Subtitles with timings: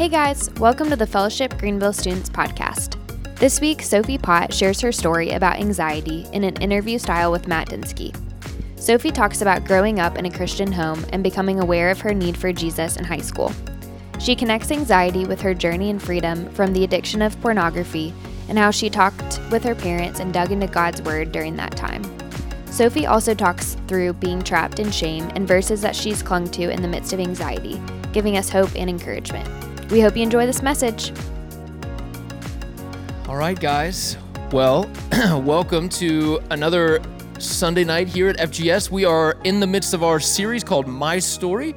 [0.00, 2.96] Hey guys, welcome to the Fellowship Greenville Students Podcast.
[3.36, 7.68] This week, Sophie Pott shares her story about anxiety in an interview style with Matt
[7.68, 8.16] Densky.
[8.80, 12.34] Sophie talks about growing up in a Christian home and becoming aware of her need
[12.34, 13.52] for Jesus in high school.
[14.18, 18.14] She connects anxiety with her journey in freedom from the addiction of pornography
[18.48, 22.02] and how she talked with her parents and dug into God's Word during that time.
[22.64, 26.80] Sophie also talks through being trapped in shame and verses that she's clung to in
[26.80, 27.78] the midst of anxiety,
[28.14, 29.69] giving us hope and encouragement.
[29.90, 31.12] We hope you enjoy this message.
[33.26, 34.16] All right, guys.
[34.52, 34.88] Well,
[35.42, 37.02] welcome to another
[37.40, 38.92] Sunday night here at FGS.
[38.92, 41.72] We are in the midst of our series called My Story,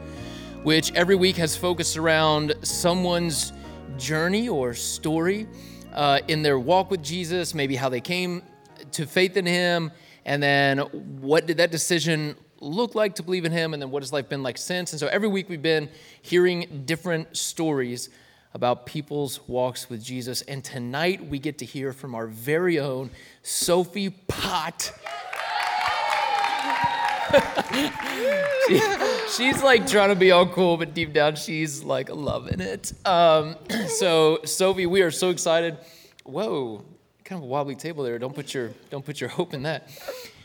[0.62, 3.52] which every week has focused around someone's
[3.98, 5.48] journey or story
[5.92, 8.44] uh, in their walk with Jesus, maybe how they came
[8.92, 9.92] to faith in Him,
[10.24, 10.78] and then
[11.20, 14.30] what did that decision look like to believe in him and then what has life
[14.30, 14.94] been like since.
[14.94, 15.90] And so every week we've been
[16.22, 18.10] hearing different stories
[18.54, 20.42] about people's walks with jesus.
[20.44, 24.92] And tonight we get to hear from our very own sophie pott.
[28.68, 28.80] She,
[29.36, 32.94] she's like trying to be all cool but deep down she's like loving it.
[33.06, 33.56] Um,
[33.88, 35.78] so sophie we are so excited.
[36.24, 36.86] Whoa
[37.24, 38.20] kind of a wobbly table there.
[38.20, 39.90] Don't put your don't put your hope in that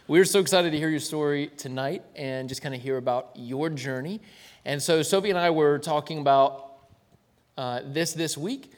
[0.09, 3.69] we're so excited to hear your story tonight and just kind of hear about your
[3.69, 4.23] journey.
[4.64, 6.73] And so, Sophie and I were talking about
[7.59, 8.73] uh, this this week.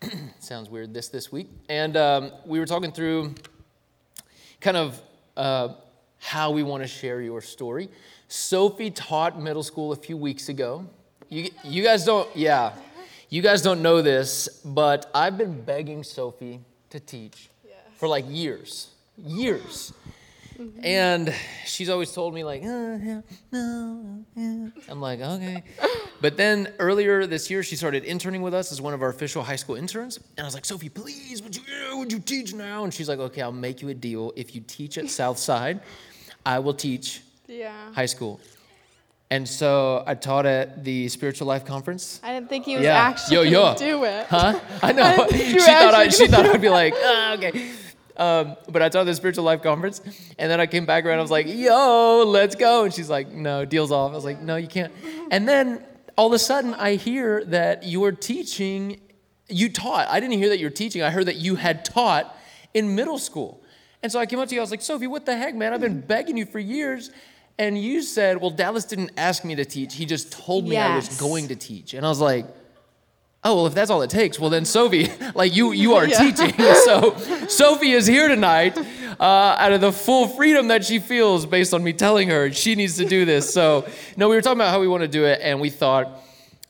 [0.38, 1.48] Sounds weird, this this week.
[1.68, 3.34] And um, we were talking through
[4.60, 5.00] kind of
[5.36, 5.70] uh,
[6.18, 7.88] how we want to share your story.
[8.28, 10.86] Sophie taught middle school a few weeks ago.
[11.28, 12.72] You, you guys don't, yeah,
[13.30, 17.74] you guys don't know this, but I've been begging Sophie to teach yes.
[17.96, 19.92] for like years, years.
[20.58, 20.84] Mm-hmm.
[20.84, 21.34] And
[21.66, 23.20] she's always told me, like, oh, yeah,
[23.52, 24.68] no, yeah.
[24.88, 25.62] I'm like, okay.
[26.20, 29.42] But then earlier this year, she started interning with us as one of our official
[29.42, 30.18] high school interns.
[30.36, 31.62] And I was like, Sophie, please, would you,
[31.96, 32.82] would you teach now?
[32.82, 34.32] And she's like, okay, I'll make you a deal.
[34.34, 35.80] If you teach at Southside,
[36.44, 37.92] I will teach yeah.
[37.92, 38.40] high school.
[39.30, 42.18] And so I taught at the Spiritual Life Conference.
[42.24, 42.96] I didn't think he was yeah.
[42.96, 43.76] actually yo, yo.
[43.76, 44.26] do it.
[44.26, 44.58] Huh?
[44.82, 45.26] I know.
[45.30, 47.70] I she thought I, she thought I'd be like, oh, okay.
[48.18, 50.00] Um, but I taught the spiritual life conference,
[50.38, 51.18] and then I came back around.
[51.18, 54.40] I was like, "Yo, let's go!" And she's like, "No, deal's off." I was like,
[54.42, 54.92] "No, you can't."
[55.30, 55.84] And then
[56.16, 59.00] all of a sudden, I hear that you're teaching.
[59.48, 60.08] You taught.
[60.08, 61.02] I didn't hear that you're teaching.
[61.02, 62.36] I heard that you had taught
[62.74, 63.62] in middle school.
[64.02, 64.60] And so I came up to you.
[64.60, 65.72] I was like, "Sophie, what the heck, man?
[65.72, 67.10] I've been begging you for years."
[67.56, 69.94] And you said, "Well, Dallas didn't ask me to teach.
[69.94, 70.90] He just told me yes.
[70.90, 72.46] I was going to teach." And I was like
[73.48, 76.18] oh well if that's all it takes well then sophie like you you are yeah.
[76.18, 76.54] teaching.
[76.84, 77.16] So
[77.48, 78.76] sophie is here tonight
[79.18, 82.74] uh, out of the full freedom that she feels based on me telling her she
[82.74, 83.52] needs to do this.
[83.52, 86.22] So no we were talking about how we want to do it and we thought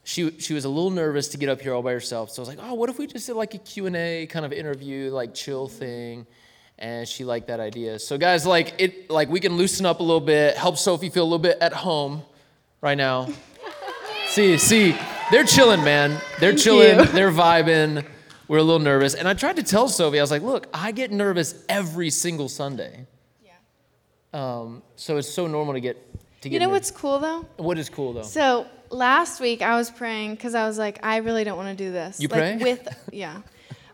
[0.05, 2.31] she, she was a little nervous to get up here all by herself.
[2.31, 4.53] So i was like oh what if we just did like a q&a kind of
[4.53, 6.27] interview like chill thing?
[6.81, 7.99] And she liked that idea.
[7.99, 11.25] So guys like it like we can loosen up a little bit help sophie feel
[11.25, 12.23] a little bit at home
[12.81, 13.29] right now.
[14.29, 14.97] See see
[15.31, 16.11] they're chilling, man.
[16.41, 16.99] They're Thank chilling.
[16.99, 17.05] You.
[17.07, 18.05] They're vibing.
[18.49, 19.15] We're a little nervous.
[19.15, 22.49] And I tried to tell Sophie, I was like, look, I get nervous every single
[22.49, 23.07] Sunday.
[23.45, 23.53] Yeah.
[24.33, 25.97] Um, so it's so normal to get
[26.43, 26.55] to get.
[26.55, 26.91] You know nervous.
[26.91, 27.47] what's cool though?
[27.57, 28.23] What is cool though?
[28.23, 31.85] So last week I was praying because I was like, I really don't want to
[31.85, 32.21] do this.
[32.21, 32.57] You like, pray?
[32.57, 33.43] With yeah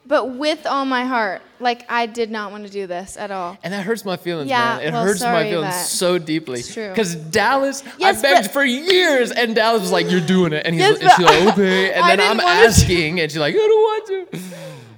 [0.06, 1.42] but with all my heart.
[1.60, 3.56] Like I did not want to do this at all.
[3.62, 4.86] And that hurts my feelings, yeah, man.
[4.86, 6.60] It well, hurts my feelings so deeply.
[6.60, 6.90] It's true.
[6.90, 10.74] Because Dallas, yes, I begged for years, and Dallas was like, "You're doing it," and,
[10.74, 13.22] he's, yes, and she's like, "Okay," and then I'm asking, to.
[13.22, 14.38] and she's like, "I don't want to."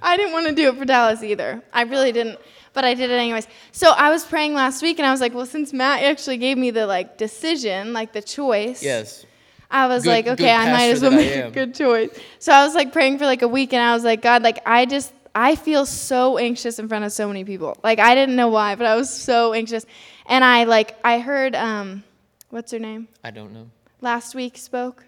[0.03, 1.63] I didn't want to do it for Dallas either.
[1.73, 2.39] I really didn't,
[2.73, 3.47] but I did it anyways.
[3.73, 6.59] So I was praying last week, and I was like, "Well, since Matt actually gave
[6.59, 9.26] me the like decision, like the choice." Yes.
[9.71, 12.11] I was good, like, okay, I might as well make a good choice.
[12.39, 14.61] So I was like praying for like a week, and I was like, God, like
[14.67, 17.77] I just I feel so anxious in front of so many people.
[17.85, 19.85] Like I didn't know why, but I was so anxious.
[20.25, 22.05] And I like I heard um
[22.49, 23.09] what's her name?
[23.23, 23.71] I don't know.
[24.01, 25.05] Last week spoke.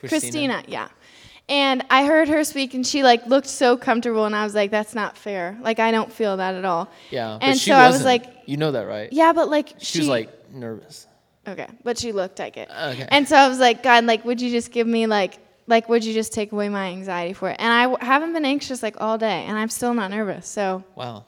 [0.00, 0.18] Christina.
[0.18, 0.88] Christina, yeah.
[1.48, 4.72] And I heard her speak and she like looked so comfortable and I was like
[4.72, 5.56] that's not fair.
[5.62, 6.90] Like I don't feel that at all.
[7.10, 7.38] Yeah.
[7.40, 7.78] And so wasn't.
[7.78, 9.12] I was like You know that, right?
[9.12, 11.06] Yeah, but like she, she was like nervous.
[11.46, 12.70] Okay, but she looked like it.
[12.70, 13.06] Okay.
[13.08, 16.04] And so I was like, God, like, would you just give me like like would
[16.04, 17.56] you just take away my anxiety for it?
[17.58, 20.84] And I w- haven't been anxious like all day and i'm still not nervous so
[20.94, 21.24] wow.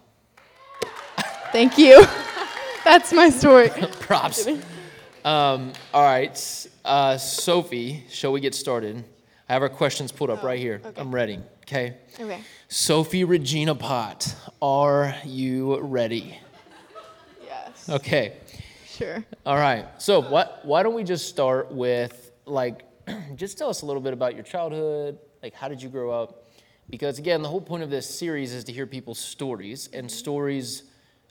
[1.52, 2.04] Thank you.
[2.84, 3.68] That's my story.
[4.00, 4.46] Props.
[5.24, 9.04] Um, all right uh, sophie shall we get started?
[9.48, 10.80] I have our questions pulled up oh, right here.
[10.84, 11.00] okay.
[11.00, 11.96] i'm ready okay?
[12.18, 12.40] Okay.
[12.68, 16.38] Sophie regina pott are you ready?
[17.42, 17.88] Yes.
[17.88, 18.34] Okay
[18.94, 22.84] sure all right so what why don't we just start with like
[23.34, 26.46] just tell us a little bit about your childhood Like, how did you grow up?
[26.88, 30.84] Because again, the whole point of this series is to hear people's stories, and stories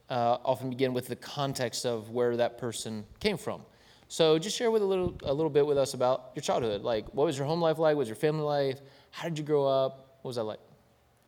[0.08, 3.64] uh, often begin with the context of where that person came from.
[4.08, 6.84] So just share with a little a little bit with us about your childhood.
[6.84, 7.96] Like, what was your home life like?
[7.96, 8.82] What was your family life?
[9.10, 10.20] How did you grow up?
[10.22, 10.60] What was that like?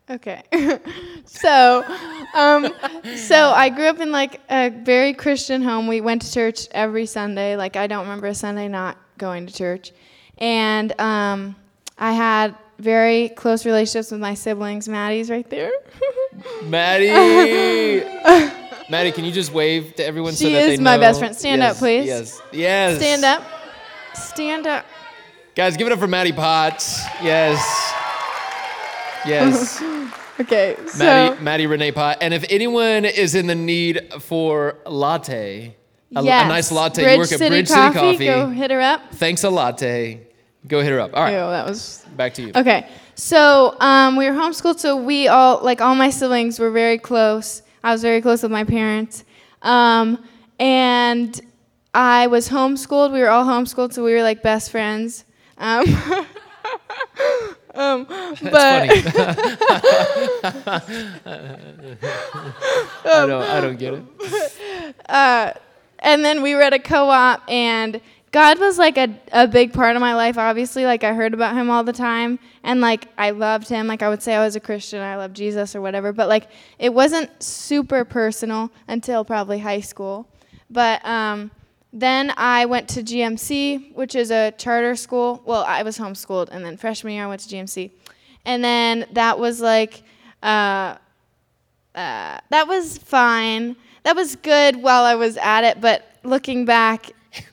[0.08, 0.42] Okay.
[1.24, 1.84] so,
[2.34, 2.72] um,
[3.16, 5.88] so I grew up in like a very Christian home.
[5.88, 7.56] We went to church every Sunday.
[7.56, 9.92] Like I don't remember a Sunday not going to church,
[10.38, 11.56] and um,
[11.98, 14.88] I had very close relationships with my siblings.
[14.88, 15.72] Maddie's right there.
[16.64, 17.08] Maddie.
[18.88, 20.68] Maddie, can you just wave to everyone she so that they know?
[20.68, 21.34] She is my best friend.
[21.34, 22.06] Stand yes, up, please.
[22.06, 22.42] Yes.
[22.52, 22.96] Yes.
[22.98, 23.42] Stand up.
[24.14, 24.86] Stand up.
[25.56, 27.02] Guys, give it up for Maddie Potts.
[27.22, 27.85] Yes.
[29.28, 29.82] Yes.
[30.40, 30.76] okay.
[30.86, 32.18] So Maddie, Maddie Renee Pott.
[32.20, 35.76] And if anyone is in the need for latte,
[36.14, 36.44] a, yes.
[36.44, 38.26] a nice latte, Bridge you work City at Bridge Coffee, City Coffee.
[38.26, 39.12] Go hit her up.
[39.14, 40.26] Thanks a latte.
[40.66, 41.14] Go hit her up.
[41.14, 41.32] All right.
[41.32, 42.52] Ew, that was back to you.
[42.54, 42.88] Okay.
[43.14, 47.62] So um, we were homeschooled, so we all like all my siblings were very close.
[47.82, 49.24] I was very close with my parents,
[49.62, 50.22] um,
[50.58, 51.40] and
[51.94, 53.12] I was homeschooled.
[53.12, 55.24] We were all homeschooled, so we were like best friends.
[55.56, 55.86] Um,
[57.76, 58.42] um, but
[63.04, 64.02] I don't, I don't get it.
[65.08, 65.52] Uh,
[65.98, 68.00] and then we were at a co-op, and
[68.32, 70.84] God was like a, a big part of my life, obviously.
[70.84, 73.86] Like, I heard about him all the time, and like, I loved him.
[73.86, 76.48] Like, I would say I was a Christian, I love Jesus or whatever, but like,
[76.78, 80.28] it wasn't super personal until probably high school.
[80.70, 81.50] But um,
[81.92, 85.42] then I went to GMC, which is a charter school.
[85.46, 87.90] Well, I was homeschooled, and then freshman year I went to GMC.
[88.44, 90.02] And then that was like,
[90.42, 90.96] uh,
[91.94, 93.76] uh, that was fine.
[94.04, 97.10] That was good while I was at it, but looking back,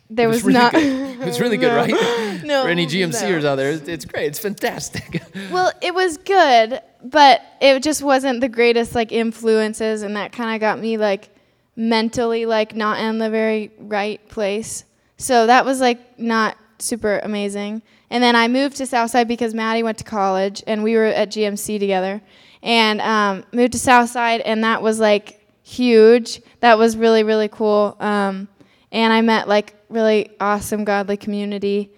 [0.10, 0.72] there was, was, really not.
[0.74, 1.22] Good.
[1.22, 2.44] It was really good, right?
[2.44, 2.64] No.
[2.64, 3.54] For any GMCers no.
[3.54, 4.28] out there, it's, it's great.
[4.28, 5.24] It's fantastic.
[5.52, 10.54] well, it was good, but it just wasn't the greatest like influences, and that kind
[10.54, 11.33] of got me like
[11.76, 14.86] mentally like not in the very right place.
[15.18, 17.82] So that was like not super amazing.
[18.10, 21.32] And then I moved to Southside because Maddie went to college, and we were at
[21.32, 22.22] GMC together,
[22.62, 26.42] and um, moved to Southside, and that was like huge.
[26.60, 27.98] That was really really cool.
[28.00, 28.48] Um,
[28.92, 31.90] and I met like really awesome godly community.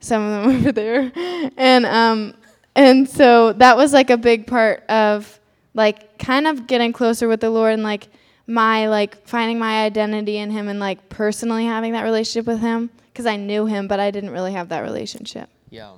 [0.00, 1.12] Some of them over there,
[1.56, 2.34] and um,
[2.74, 5.40] and so that was like a big part of
[5.74, 8.08] like kind of getting closer with the Lord and like
[8.52, 12.90] my like finding my identity in Him and like personally having that relationship with Him
[13.10, 15.48] because I knew Him, but I didn't really have that relationship.
[15.70, 15.92] Yeah.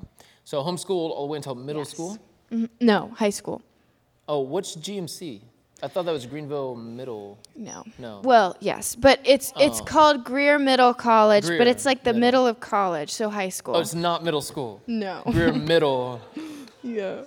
[0.44, 1.90] So homeschooled all the way until middle Yes.
[1.90, 2.18] school.
[2.50, 3.60] hmm No, high school.
[4.28, 5.40] Oh, what's GMC?
[5.82, 7.36] I thought that was Greenville Middle.
[7.56, 7.84] No.
[7.98, 8.20] No.
[8.24, 9.84] Well, yes, but it's it's Oh.
[9.84, 12.20] called Greer Middle College, Greer but it's like the Middle.
[12.44, 13.74] middle of college, so high school.
[13.76, 14.80] Oh, it's not middle school.
[14.86, 15.22] no.
[15.30, 16.20] Greer Middle
[16.82, 17.22] yeah.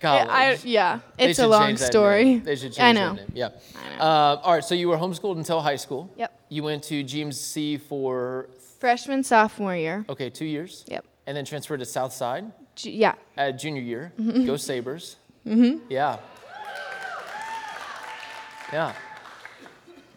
[0.00, 0.28] College.
[0.30, 2.24] I, yeah, They it's a should long change that story.
[2.24, 2.44] name.
[2.44, 3.14] They should change I know.
[3.14, 3.32] that name.
[3.34, 3.48] Yeah.
[3.76, 4.02] I know.
[4.04, 4.64] Uh, all right.
[4.64, 6.10] So you were homeschooled until high school.
[6.16, 6.40] Yep.
[6.48, 8.48] You went to GMC for
[8.78, 10.04] Freshman, sophomore year.
[10.08, 10.84] okay two years.
[10.88, 11.04] Yep.
[11.26, 12.44] And then transferred to Southside
[12.76, 13.14] Ju- yeah.
[13.36, 14.12] at junior year.
[14.18, 14.46] Mm-hmm.
[14.46, 15.16] Go Sabers.
[15.46, 15.84] Mm-hmm.
[15.90, 16.18] Yeah.
[18.72, 18.92] Yeah.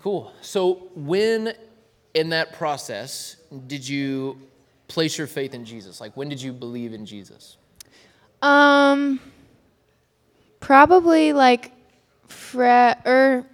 [0.04, 0.32] Cool.
[0.42, 1.54] So when
[2.14, 3.38] in that process
[3.68, 4.38] did you
[4.88, 6.02] place your faith in Jesus?
[6.02, 7.58] Like when did you believe in Jesus?
[8.42, 9.20] Um,
[10.62, 11.74] probably like
[12.28, 13.46] fre- or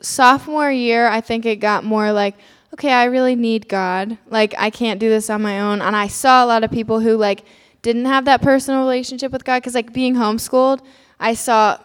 [0.00, 1.08] sophomore year.
[1.08, 2.36] I think it got more like,
[2.74, 4.18] okay, I really need God.
[4.28, 5.80] Like I can't do this on my own.
[5.80, 7.44] And I saw a lot of people who like
[7.80, 10.80] didn't have that personal relationship with God because like being homeschooled,
[11.18, 11.78] I saw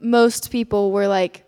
[0.00, 1.44] most people were like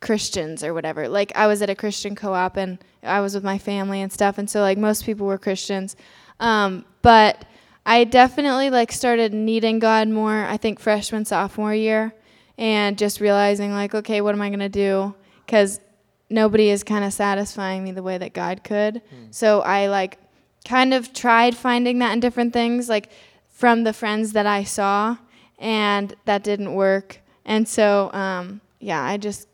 [0.00, 1.08] Christians or whatever.
[1.08, 4.38] Like I was at a Christian co-op and I was with my family and stuff,
[4.38, 5.96] and so like most people were Christians.
[6.38, 7.44] Um, but
[7.86, 10.44] I definitely like started needing God more.
[10.44, 12.14] I think freshman sophomore year,
[12.58, 15.14] and just realizing like, okay, what am I gonna do?
[15.46, 15.80] Because
[16.28, 19.02] nobody is kind of satisfying me the way that God could.
[19.30, 20.18] So I like
[20.64, 23.10] kind of tried finding that in different things, like
[23.48, 25.16] from the friends that I saw,
[25.58, 27.20] and that didn't work.
[27.44, 29.48] And so, um, yeah, I just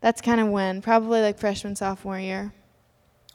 [0.00, 2.52] that's kind of when probably like freshman sophomore year.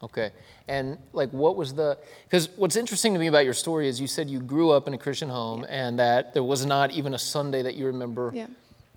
[0.03, 0.31] Okay.
[0.71, 1.97] And like, what was the?
[2.23, 4.93] Because what's interesting to me about your story is you said you grew up in
[4.93, 8.47] a Christian home and that there was not even a Sunday that you remember Yeah.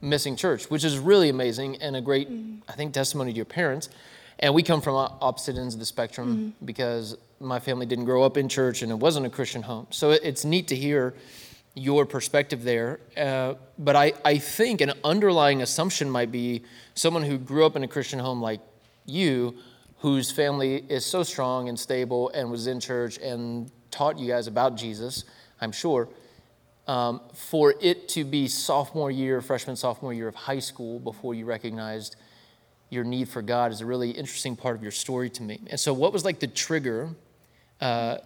[0.00, 2.28] missing church, which is really amazing and a great,
[2.68, 3.88] I think, testimony to your parents.
[4.38, 8.36] And we come from opposite ends of the spectrum because my family didn't grow up
[8.36, 9.88] in church and it wasn't a Christian home.
[9.90, 11.14] So it's neat to hear
[11.74, 13.00] your perspective there.
[13.16, 16.62] Uh, but I, I think an underlying assumption might be
[16.94, 18.60] someone who grew up in a Christian home like
[19.06, 19.56] you,
[20.04, 24.46] whose family is so strong and stable and was in church and taught you guys
[24.46, 25.24] about Jesus,
[25.62, 26.10] I'm sure.
[26.86, 31.46] um, for it to be sophomore year, freshman, sophomore year of high school before you
[31.46, 32.16] recognized
[32.90, 35.62] your need for God is a really interesting part of your story to me.
[35.70, 37.08] And so, what was like the trigger
[37.80, 38.18] uh,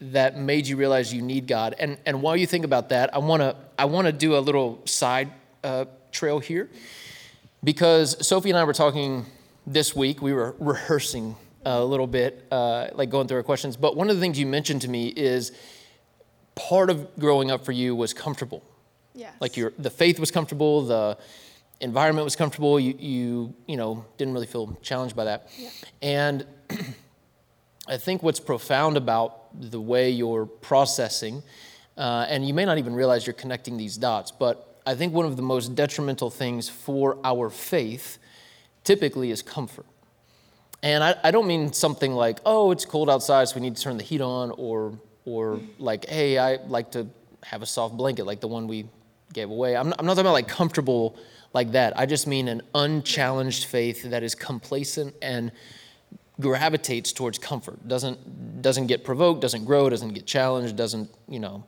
[0.00, 1.74] that made you realize you need God?
[1.78, 5.30] And and while you think about that, I wanna I wanna do a little side
[5.62, 6.70] uh, trail here
[7.62, 9.26] because Sophie and I were talking
[9.66, 10.22] this week.
[10.22, 13.76] We were rehearsing a little bit, uh, like going through our questions.
[13.76, 15.52] But one of the things you mentioned to me is
[16.54, 18.62] part of growing up for you was comfortable.
[19.14, 19.34] Yes.
[19.40, 21.18] Like your the faith was comfortable, the
[21.80, 22.78] environment was comfortable.
[22.78, 25.48] You you you know didn't really feel challenged by that.
[25.58, 25.70] Yeah.
[26.02, 26.46] And
[27.88, 31.42] I think what's profound about the way you're processing,
[31.96, 35.24] uh, and you may not even realize you're connecting these dots, but I think one
[35.24, 38.18] of the most detrimental things for our faith
[38.86, 39.84] typically is comfort.
[40.82, 43.82] And I, I don't mean something like, oh, it's cold outside, so we need to
[43.82, 47.08] turn the heat on, or or like, hey, I like to
[47.42, 48.86] have a soft blanket like the one we
[49.32, 49.76] gave away.
[49.76, 51.16] I'm not, I'm not talking about like comfortable
[51.52, 51.98] like that.
[51.98, 55.50] I just mean an unchallenged faith that is complacent and
[56.40, 57.88] gravitates towards comfort.
[57.88, 61.64] Doesn't doesn't get provoked, doesn't grow, doesn't get challenged, doesn't, you know,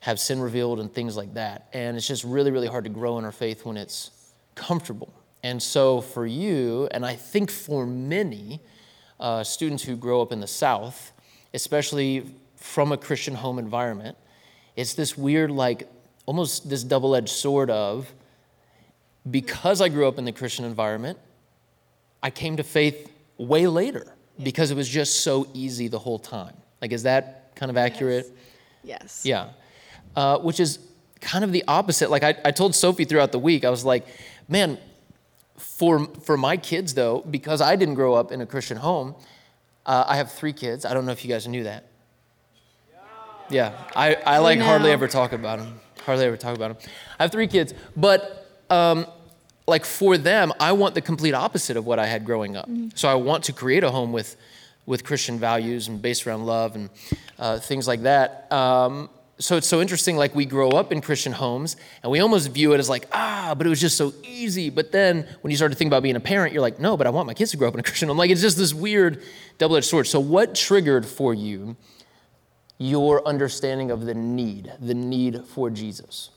[0.00, 1.68] have sin revealed and things like that.
[1.72, 4.10] And it's just really, really hard to grow in our faith when it's
[4.54, 5.12] comfortable.
[5.42, 8.60] And so for you, and I think for many
[9.18, 11.12] uh, students who grow up in the South,
[11.54, 14.16] especially from a Christian home environment,
[14.76, 15.88] it's this weird, like,
[16.26, 18.12] almost this double edged sword of
[19.30, 21.18] because I grew up in the Christian environment,
[22.22, 26.54] I came to faith way later because it was just so easy the whole time.
[26.80, 28.26] Like, is that kind of accurate?
[28.82, 29.22] Yes.
[29.24, 29.26] yes.
[29.26, 29.48] Yeah.
[30.16, 30.78] Uh, which is
[31.20, 32.10] kind of the opposite.
[32.10, 34.06] Like, I, I told Sophie throughout the week, I was like,
[34.48, 34.78] man,
[35.62, 39.14] for, for my kids, though, because I didn't grow up in a Christian home,
[39.86, 40.84] uh, I have three kids.
[40.84, 41.86] I don't know if you guys knew that.
[43.48, 45.80] Yeah, I, I like hardly ever talk about them.
[46.06, 46.90] Hardly ever talk about them.
[47.18, 49.06] I have three kids, but um,
[49.66, 52.68] like for them, I want the complete opposite of what I had growing up.
[52.68, 52.88] Mm-hmm.
[52.94, 54.36] So I want to create a home with,
[54.86, 56.90] with Christian values and based around love and
[57.38, 58.50] uh, things like that.
[58.50, 59.10] Um,
[59.42, 60.16] so it's so interesting.
[60.16, 63.54] Like we grow up in Christian homes, and we almost view it as like, ah,
[63.56, 64.70] but it was just so easy.
[64.70, 67.06] But then when you start to think about being a parent, you're like, no, but
[67.06, 68.18] I want my kids to grow up in a Christian home.
[68.18, 69.22] Like it's just this weird
[69.58, 70.06] double-edged sword.
[70.06, 71.76] So what triggered for you
[72.78, 76.30] your understanding of the need, the need for Jesus?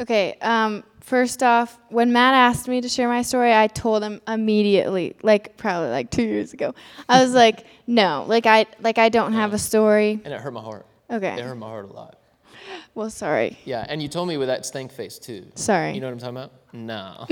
[0.00, 4.20] Okay, um, first off, when Matt asked me to share my story, I told him
[4.28, 6.74] immediately, like probably like two years ago.
[7.08, 10.20] I was like, no, like I like I don't have a story.
[10.24, 10.86] And it hurt my heart.
[11.10, 11.34] Okay.
[11.38, 12.18] It hurt my heart a lot.
[12.94, 13.58] Well, sorry.
[13.64, 15.46] Yeah, and you told me with that stank face too.
[15.54, 15.92] Sorry.
[15.94, 16.52] You know what I'm talking about?
[16.72, 17.26] No.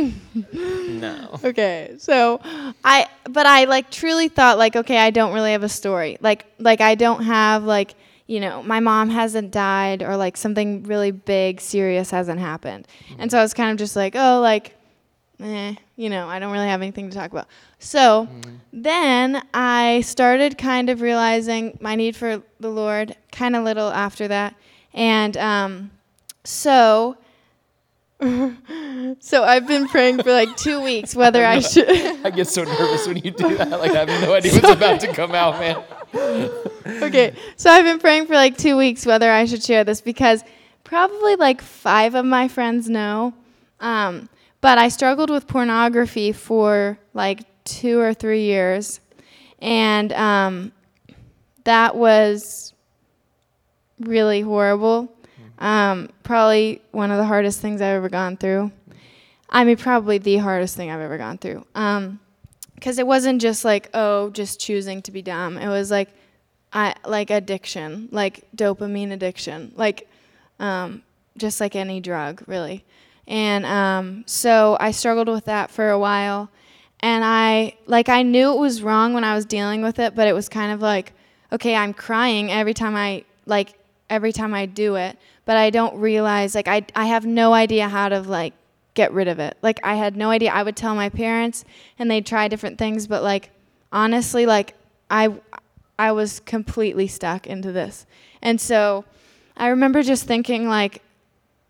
[0.88, 1.40] no.
[1.45, 1.97] Okay.
[1.99, 2.40] So,
[2.85, 6.18] I but I like truly thought like okay, I don't really have a story.
[6.21, 7.95] Like like I don't have like
[8.26, 12.88] you know, my mom hasn't died or like something really big, serious hasn't happened.
[13.09, 13.23] Mm-hmm.
[13.23, 14.75] And so I was kind of just like, oh, like,
[15.40, 17.48] eh, you know, I don't really have anything to talk about.
[17.78, 18.56] So mm-hmm.
[18.72, 24.28] then I started kind of realizing my need for the Lord kind of little after
[24.28, 24.54] that.
[24.94, 25.90] And um,
[26.44, 27.16] so.
[29.20, 31.86] so I've been praying for like two weeks whether I, I should.
[32.24, 33.70] I get so nervous when you do that.
[33.70, 35.84] Like I have no idea what's about to come out, man.
[37.02, 40.42] okay, so I've been praying for like two weeks whether I should share this because
[40.82, 43.34] probably like five of my friends know.
[43.80, 49.00] Um, but I struggled with pornography for like two or three years.
[49.60, 50.72] And um,
[51.64, 52.75] that was
[53.98, 55.12] really horrible.
[55.58, 58.70] Um, probably one of the hardest things I've ever gone through.
[59.48, 61.64] I mean, probably the hardest thing I've ever gone through.
[61.75, 62.20] Um,
[62.76, 66.10] because it wasn't just like oh just choosing to be dumb it was like
[66.72, 70.08] i like addiction like dopamine addiction like
[70.58, 71.02] um,
[71.36, 72.84] just like any drug really
[73.26, 76.49] and um, so i struggled with that for a while
[77.00, 80.26] and i like i knew it was wrong when i was dealing with it but
[80.28, 81.12] it was kind of like
[81.52, 83.75] okay i'm crying every time i like
[84.09, 87.88] every time i do it but i don't realize like i, I have no idea
[87.88, 88.54] how to like
[88.97, 89.56] get rid of it.
[89.62, 90.50] Like I had no idea.
[90.50, 91.64] I would tell my parents
[92.00, 93.50] and they'd try different things, but like
[93.92, 94.75] honestly, like
[95.09, 95.35] I
[95.97, 98.06] I was completely stuck into this.
[98.42, 99.04] And so
[99.56, 101.02] I remember just thinking like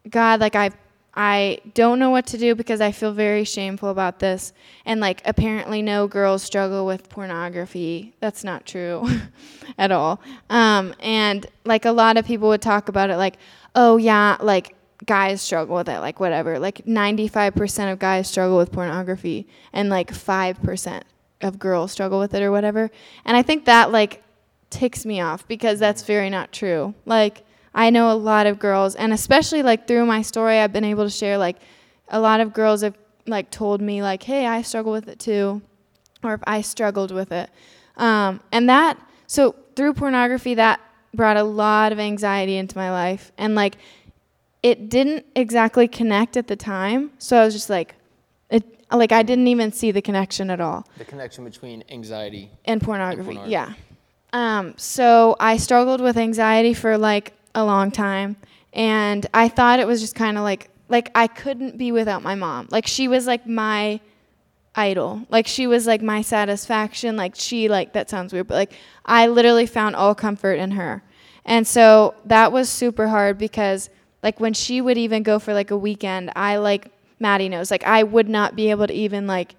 [0.09, 0.71] God, like I
[1.17, 4.53] I don't know what to do because I feel very shameful about this.
[4.85, 8.15] And like apparently no girls struggle with pornography.
[8.21, 9.09] That's not true
[9.79, 10.21] at all.
[10.51, 13.39] Um, and like a lot of people would talk about it like,
[13.75, 16.59] oh yeah, like guys struggle with it, like whatever.
[16.59, 21.03] Like 95% of guys struggle with pornography, and like 5%
[21.43, 22.91] of girls struggle with it or whatever.
[23.25, 24.23] And I think that like
[24.71, 26.95] ticks me off because that's very not true.
[27.05, 27.46] Like,
[27.77, 31.05] I know a lot of girls, and especially like through my story, I've been able
[31.05, 31.59] to share like
[32.09, 35.61] a lot of girls have like told me like, hey, I struggle with it too,
[36.25, 37.51] or if I struggled with it,
[37.99, 40.81] um, and that so through pornography that
[41.13, 43.77] brought a lot of anxiety into my life, and like
[44.63, 47.95] it didn't exactly connect at the time, so I was just like,
[48.49, 50.89] it like I didn't even see the connection at all.
[50.97, 53.21] The connection between anxiety and pornography.
[53.21, 53.53] And pornography.
[53.53, 53.75] Yeah.
[54.33, 58.37] Um, so I struggled with anxiety for like a long time,
[58.73, 62.37] and I thought it was just kind of like like I couldn't be without my
[62.37, 62.69] mom.
[62.71, 64.01] Like she was like my
[64.77, 65.23] idol.
[65.31, 67.17] Like she was like my satisfaction.
[67.17, 68.73] Like she like that sounds weird, but like
[69.05, 71.03] I literally found all comfort in her.
[71.45, 73.89] And so that was super hard because
[74.23, 77.71] like when she would even go for like a weekend, I like Maddie knows.
[77.71, 79.55] Like I would not be able to even like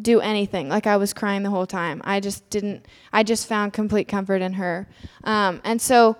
[0.00, 0.68] do anything.
[0.68, 2.00] Like I was crying the whole time.
[2.04, 2.86] I just didn't.
[3.12, 4.86] I just found complete comfort in her.
[5.24, 6.16] Um, and so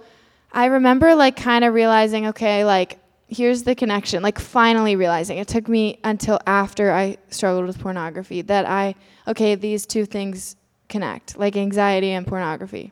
[0.56, 2.98] I remember like kind of realizing, okay, like
[3.28, 4.22] here's the connection.
[4.22, 5.36] Like finally realizing.
[5.36, 8.94] It took me until after I struggled with pornography that I
[9.28, 10.56] okay these two things
[10.88, 12.90] connect, like anxiety and pornography,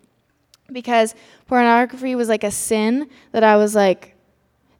[0.70, 1.14] because
[1.46, 4.14] pornography was like a sin that I was like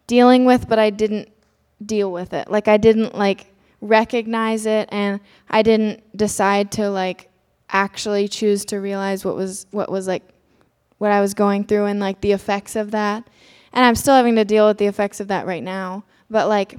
[0.06, 1.30] dealing with, but I didn't
[1.86, 2.50] deal with it.
[2.50, 3.46] Like I didn't like
[3.80, 7.30] recognize it and I didn't decide to like
[7.70, 10.33] actually choose to realize what was what was like
[11.04, 13.28] what I was going through and like the effects of that.
[13.72, 16.78] And I'm still having to deal with the effects of that right now, but like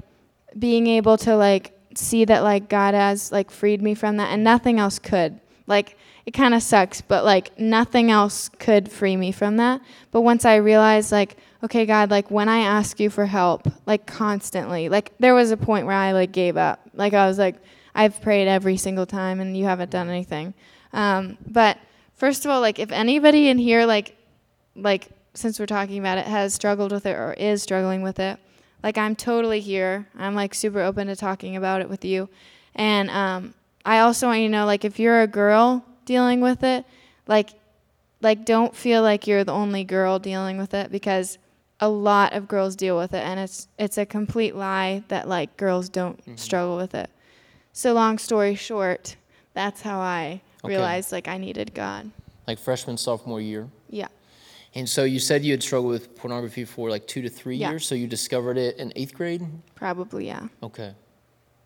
[0.58, 4.42] being able to like see that like God has like freed me from that and
[4.42, 5.40] nothing else could.
[5.66, 9.80] Like it kind of sucks, but like nothing else could free me from that.
[10.10, 14.06] But once I realized like okay, God, like when I ask you for help, like
[14.06, 16.80] constantly, like there was a point where I like gave up.
[16.94, 17.56] Like I was like,
[17.94, 20.54] I've prayed every single time and you haven't done anything.
[20.92, 21.78] Um, but
[22.14, 24.15] first of all, like if anybody in here, like,
[24.76, 28.38] like since we're talking about it, has struggled with it or is struggling with it,
[28.82, 30.06] like I'm totally here.
[30.16, 32.28] I'm like super open to talking about it with you.
[32.74, 36.62] And um, I also want you to know, like, if you're a girl dealing with
[36.62, 36.84] it,
[37.26, 37.50] like,
[38.20, 41.38] like don't feel like you're the only girl dealing with it because
[41.80, 45.54] a lot of girls deal with it and it's it's a complete lie that like
[45.58, 46.36] girls don't mm-hmm.
[46.36, 47.10] struggle with it.
[47.72, 49.16] So long story short,
[49.52, 50.74] that's how I okay.
[50.74, 52.10] realized like I needed God.
[52.46, 53.68] Like freshman sophomore year?
[53.90, 54.08] Yeah.
[54.76, 57.70] And so you said you had struggled with pornography for like 2 to 3 yeah.
[57.70, 59.46] years, so you discovered it in 8th grade?
[59.74, 60.48] Probably, yeah.
[60.62, 60.94] Okay.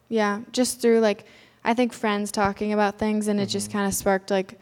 [0.09, 1.25] Yeah, just through like
[1.65, 3.45] I think friends talking about things and mm-hmm.
[3.45, 3.79] it just mm-hmm.
[3.79, 4.61] kind of sparked like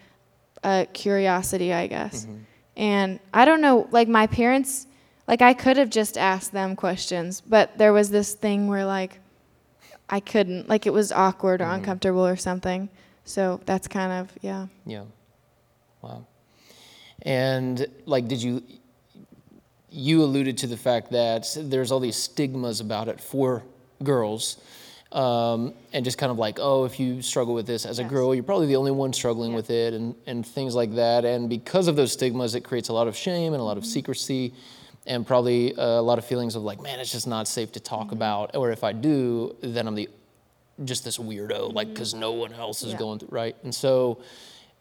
[0.64, 2.24] a curiosity, I guess.
[2.24, 2.36] Mm-hmm.
[2.78, 4.86] And I don't know, like my parents
[5.26, 9.20] like I could have just asked them questions, but there was this thing where like
[10.08, 11.74] I couldn't, like it was awkward or mm-hmm.
[11.74, 12.88] uncomfortable or something.
[13.26, 14.68] So that's kind of yeah.
[14.86, 15.04] Yeah.
[16.00, 16.24] Wow.
[17.22, 18.62] And like, did you?
[19.90, 23.64] You alluded to the fact that there's all these stigmas about it for
[24.02, 24.60] girls.
[25.10, 28.06] Um, and just kind of like, oh, if you struggle with this as yes.
[28.06, 31.24] a girl, you're probably the only one struggling with it, and, and things like that.
[31.24, 33.84] And because of those stigmas, it creates a lot of shame and a lot of
[33.84, 33.92] mm-hmm.
[33.92, 34.52] secrecy
[35.06, 38.08] and probably a lot of feelings of like, man, it's just not safe to talk
[38.08, 38.16] mm-hmm.
[38.16, 38.54] about.
[38.54, 40.10] Or if I do, then I'm the
[40.84, 42.98] just this weirdo, like because no one else is yeah.
[42.98, 43.56] going through, right?
[43.64, 44.20] And so,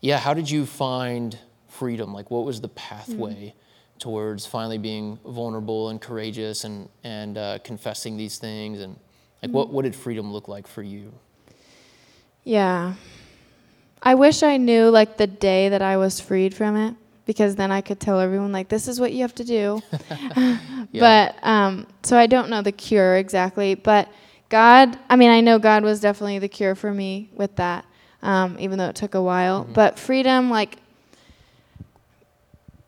[0.02, 1.40] yeah, how did you find
[1.78, 2.14] freedom?
[2.14, 3.98] Like, what was the pathway mm-hmm.
[4.00, 8.82] towards finally being vulnerable and courageous and and uh, confessing these things?
[8.82, 8.94] And
[9.42, 9.52] like, mm-hmm.
[9.54, 11.14] what what did freedom look like for you?
[12.44, 12.94] Yeah,
[14.02, 17.72] I wish I knew like the day that I was freed from it because then
[17.72, 19.82] I could tell everyone like this is what you have to do.
[20.10, 20.86] yeah.
[20.94, 24.10] But um, so I don't know the cure exactly, but
[24.50, 27.86] God, I mean, I know God was definitely the cure for me with that,
[28.22, 29.64] um, even though it took a while.
[29.64, 29.74] Mm-hmm.
[29.74, 30.78] But freedom, like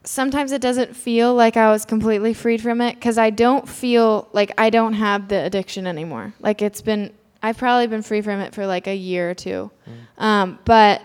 [0.09, 4.27] sometimes it doesn't feel like I was completely freed from it because I don't feel
[4.33, 6.33] like I don't have the addiction anymore.
[6.39, 9.69] Like it's been, I've probably been free from it for like a year or two.
[9.87, 10.23] Mm.
[10.23, 11.03] Um, but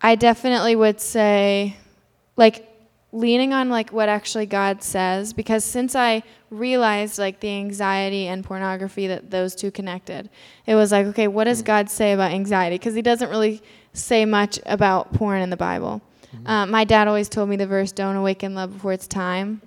[0.00, 1.76] I definitely would say
[2.38, 2.66] like
[3.12, 8.42] leaning on like what actually God says because since I realized like the anxiety and
[8.42, 10.30] pornography that those two connected,
[10.64, 11.66] it was like, okay, what does mm.
[11.66, 12.76] God say about anxiety?
[12.76, 16.00] Because He doesn't really say much about porn in the Bible.
[16.34, 16.46] Mm-hmm.
[16.46, 19.62] Um, my dad always told me the verse, "Don't awaken love before it's time,"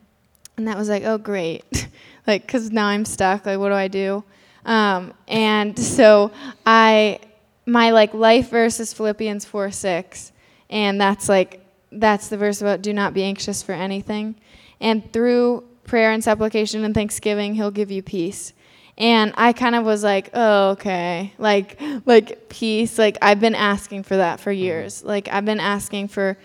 [0.58, 1.88] and that was like, oh great,
[2.28, 3.46] like because now I'm stuck.
[3.46, 4.24] Like, what do I do?
[4.66, 6.32] Um, and so
[6.66, 7.20] I,
[7.66, 10.32] my like life verse is Philippians four six,
[10.70, 14.36] and that's like that's the verse about do not be anxious for anything.
[14.80, 18.54] And through prayer and supplication and thanksgiving, he'll give you peace.
[19.00, 21.34] And I kind of was like, oh, okay.
[21.38, 23.00] Like, like peace.
[23.00, 24.64] Like, I've been asking for that for mm-hmm.
[24.64, 25.04] years.
[25.04, 26.38] Like, I've been asking for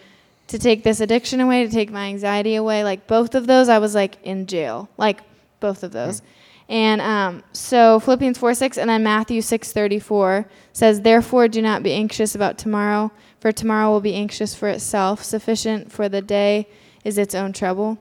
[0.49, 2.85] to take this addiction away, to take my anxiety away.
[2.85, 4.89] Like both of those, I was like in jail.
[4.97, 5.21] Like
[5.61, 6.21] both of those.
[6.21, 6.25] Mm.
[6.67, 11.61] And um, so Philippians 4 6 and then Matthew six thirty four says, Therefore do
[11.61, 15.23] not be anxious about tomorrow, for tomorrow will be anxious for itself.
[15.23, 16.67] Sufficient for the day
[17.05, 17.99] is its own trouble.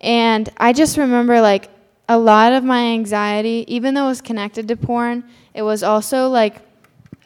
[0.00, 1.71] And I just remember like
[2.12, 6.28] a lot of my anxiety, even though it was connected to porn, it was also
[6.28, 6.56] like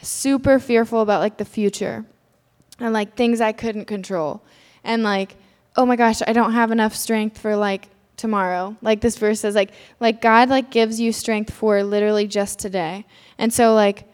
[0.01, 2.05] super fearful about like the future
[2.79, 4.43] and like things I couldn't control.
[4.85, 5.35] And like,
[5.75, 8.77] oh my gosh, I don't have enough strength for like tomorrow.
[8.81, 13.07] Like this verse says like like God like gives you strength for literally just today.
[13.39, 14.05] And so like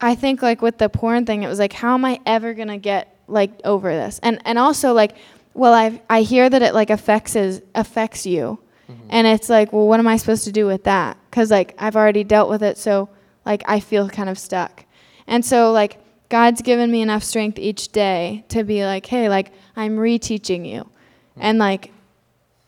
[0.00, 2.66] I think like with the porn thing it was like how am I ever going
[2.66, 4.18] to get like over this?
[4.24, 5.12] And and also like
[5.54, 8.58] well I I hear that it like affects is affects you.
[8.90, 9.08] Mm-hmm.
[9.10, 11.16] And it's like, well what am I supposed to do with that?
[11.30, 13.08] Cuz like I've already dealt with it so
[13.46, 14.84] like I feel kind of stuck.
[15.26, 15.98] And so like
[16.28, 20.80] God's given me enough strength each day to be like, hey, like I'm reteaching you.
[20.80, 21.40] Mm-hmm.
[21.40, 21.92] And like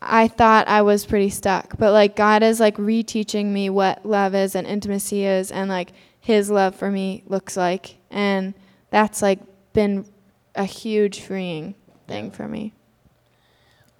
[0.01, 4.35] I thought I was pretty stuck, but like God is like reteaching me what love
[4.35, 7.97] is and intimacy is and like his love for me looks like.
[8.11, 8.53] And
[8.89, 9.39] that's like
[9.73, 10.05] been
[10.55, 11.75] a huge freeing
[12.07, 12.31] thing yeah.
[12.31, 12.73] for me.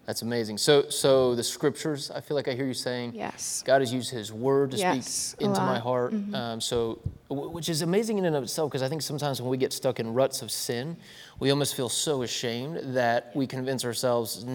[0.06, 0.58] That's amazing.
[0.58, 4.12] So, so the scriptures, I feel like I hear you saying, yes, God has used
[4.12, 6.14] His Word to yes, speak into my heart.
[6.14, 6.36] Mm-hmm.
[6.36, 9.56] Um, so, which is amazing in and of itself, because I think sometimes when we
[9.56, 10.98] get stuck in ruts of sin,
[11.40, 14.46] we almost feel so ashamed that we convince ourselves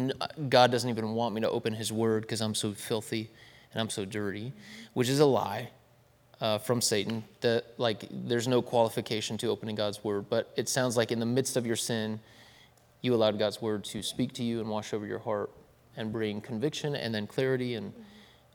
[0.50, 3.30] God doesn't even want me to open His Word because I'm so filthy
[3.72, 4.52] and I'm so dirty,
[4.92, 5.70] which is a lie.
[6.40, 10.96] Uh, from Satan, that like there's no qualification to opening God's word, but it sounds
[10.96, 12.20] like in the midst of your sin,
[13.00, 15.50] you allowed God's word to speak to you and wash over your heart
[15.96, 17.92] and bring conviction and then clarity and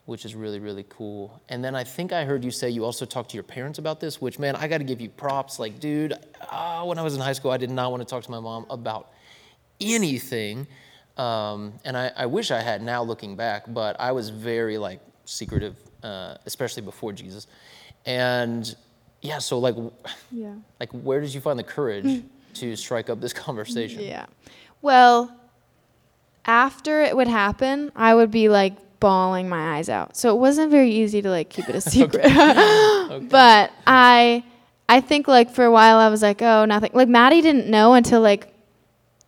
[0.05, 1.41] which is really really cool.
[1.49, 3.99] And then I think I heard you say you also talked to your parents about
[3.99, 5.59] this, which man, I got to give you props.
[5.59, 6.13] Like, dude,
[6.51, 8.39] uh, when I was in high school, I did not want to talk to my
[8.39, 9.11] mom about
[9.79, 10.67] anything.
[11.17, 14.99] Um, and I, I, wish I had now looking back, but I was very like
[15.25, 17.45] secretive, uh, especially before Jesus.
[18.05, 18.75] And
[19.21, 19.75] yeah, so like,
[20.31, 20.55] yeah.
[20.79, 22.23] like where did you find the courage
[22.55, 24.01] to strike up this conversation?
[24.01, 24.25] Yeah.
[24.81, 25.35] Well,
[26.45, 30.15] after it would happen, I would be like bawling my eyes out.
[30.15, 32.25] So it wasn't very easy to like keep it a secret.
[32.25, 33.25] okay.
[33.25, 34.43] But I
[34.87, 36.91] I think like for a while I was like, oh, nothing.
[36.93, 38.53] Like Maddie didn't know until like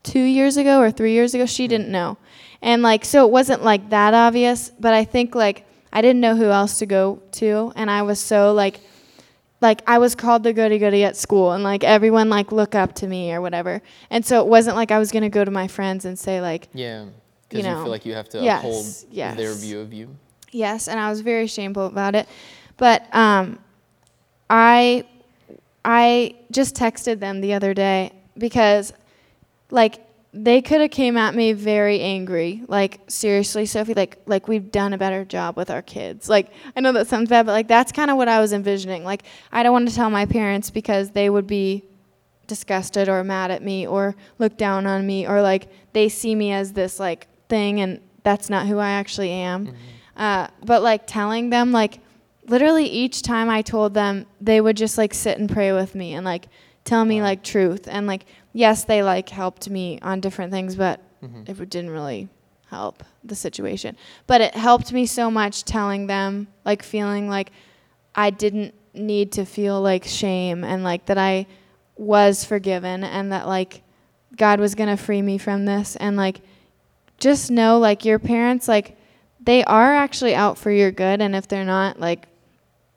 [0.04, 1.46] 2 years ago or 3 years ago.
[1.46, 1.70] She mm-hmm.
[1.70, 2.18] didn't know.
[2.62, 6.36] And like so it wasn't like that obvious, but I think like I didn't know
[6.36, 8.80] who else to go to and I was so like
[9.66, 12.94] like I was called the goody goody at school and like everyone like look up
[12.96, 13.82] to me or whatever.
[14.12, 16.70] And so it wasn't like I was gonna go to my friends and say like
[16.74, 17.06] Yeah.
[17.50, 19.38] Because you, know, you feel like you have to yes, uphold yes.
[19.38, 20.16] their view of you.
[20.52, 22.28] Yes, and I was very shameful about it.
[22.78, 23.58] But um
[24.50, 25.06] I
[25.84, 28.94] I just texted them the other day because
[29.72, 30.05] like
[30.38, 32.62] they could have came at me very angry.
[32.68, 36.28] Like seriously sophie like like we've done a better job with our kids.
[36.28, 39.06] Like i know that sounds bad but like that's kind of what i was envisioning.
[39.06, 41.86] Like i don't want to tell my parents because they would be
[42.48, 46.52] disgusted or mad at me or look down on me or like they see me
[46.52, 49.68] as this like thing and that's not who i actually am.
[49.68, 49.76] Mm-hmm.
[50.18, 52.00] uh, but like telling them like
[52.48, 56.14] literally each time i told them they would just like sit and pray with me
[56.14, 56.48] and like
[56.84, 61.02] tell me like truth and like yes, they like helped me on different things, but
[61.22, 61.44] mm-hmm.
[61.46, 62.30] it didn't really
[62.70, 63.98] help the situation.
[64.28, 67.52] But it helped me so much telling them, like feeling like
[68.16, 71.48] I didn't need to feel like shame and like that I
[71.98, 73.84] was forgiven and that like
[74.38, 76.40] God was going to free me from this and like
[77.20, 78.98] just know like your parents like
[79.42, 82.28] they are actually out for your good and if they're not like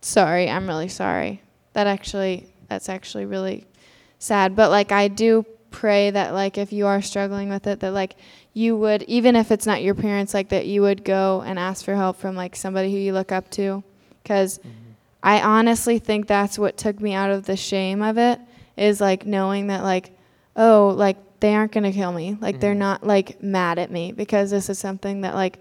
[0.01, 1.43] sorry, I'm really sorry.
[1.73, 3.68] That actually that's actually really
[4.19, 4.57] sad.
[4.57, 8.17] But like I do pray that like if you are struggling with it that like
[8.55, 11.85] you would even if it's not your parents like that you would go and ask
[11.85, 13.83] for help from like somebody who you look up to
[14.23, 14.71] because mm-hmm.
[15.23, 18.41] I honestly think that's what took me out of the shame of it
[18.77, 20.17] is like knowing that like
[20.57, 22.61] oh like they aren't going to kill me like mm-hmm.
[22.61, 25.59] they're not like mad at me because this is something that like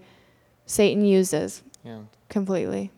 [0.66, 2.00] Satan uses yeah.
[2.28, 2.92] completely.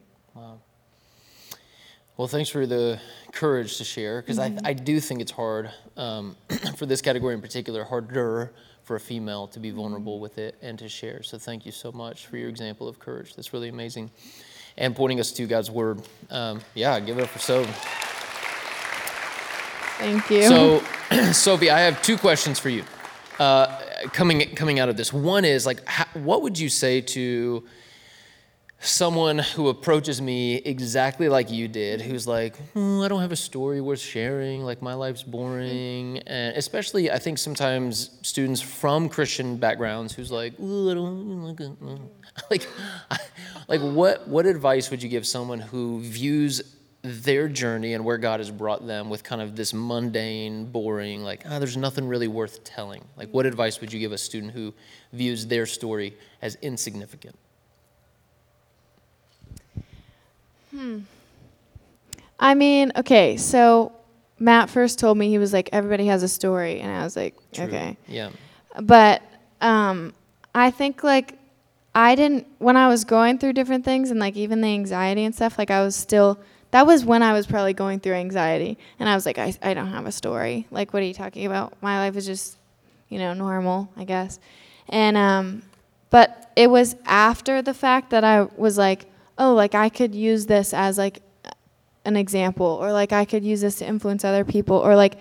[2.21, 3.01] Well, thanks for the
[3.33, 4.67] courage to share because mm-hmm.
[4.67, 6.37] I, I do think it's hard um,
[6.77, 8.53] for this category in particular, harder
[8.83, 10.25] for a female to be vulnerable mm-hmm.
[10.25, 11.23] with it and to share.
[11.23, 13.35] So thank you so much for your example of courage.
[13.35, 14.11] That's really amazing.
[14.77, 16.03] And pointing us to God's word.
[16.29, 17.73] Um, yeah, give it up for Sophie.
[20.05, 20.43] Thank you.
[20.43, 20.83] So,
[21.33, 22.85] Sophie, I have two questions for you.
[23.39, 23.81] Uh,
[24.13, 27.65] coming coming out of this, one is like, how, what would you say to
[28.81, 33.37] someone who approaches me exactly like you did, who's like, oh, I don't have a
[33.37, 36.19] story worth sharing, like my life's boring.
[36.27, 41.65] And especially, I think sometimes students from Christian backgrounds who's like, I don't like, uh,
[41.87, 41.97] uh.
[42.51, 42.67] like,
[43.69, 48.41] like what, what advice would you give someone who views their journey and where God
[48.41, 52.65] has brought them with kind of this mundane, boring, like, ah, there's nothing really worth
[52.65, 53.05] telling?
[53.17, 54.73] Like, what advice would you give a student who
[55.13, 57.37] views their story as insignificant?
[60.71, 61.01] Hmm.
[62.39, 63.93] I mean, okay, so
[64.39, 67.35] Matt first told me he was like, everybody has a story, and I was like,
[67.53, 67.65] True.
[67.65, 67.97] okay.
[68.09, 68.31] Yeah.
[68.81, 69.23] But
[69.61, 70.15] um,
[70.55, 71.39] I think like
[71.95, 75.35] I didn't when I was going through different things and like even the anxiety and
[75.35, 75.59] stuff.
[75.59, 76.39] Like I was still
[76.71, 79.75] that was when I was probably going through anxiety, and I was like, I I
[79.75, 80.67] don't have a story.
[80.71, 81.75] Like, what are you talking about?
[81.83, 82.57] My life is just,
[83.09, 84.39] you know, normal, I guess.
[84.89, 85.63] And um,
[86.11, 89.07] but it was after the fact that I was like,
[89.41, 91.23] oh, like I could use this as like
[92.05, 95.17] an example, or like I could use this to influence other people, or like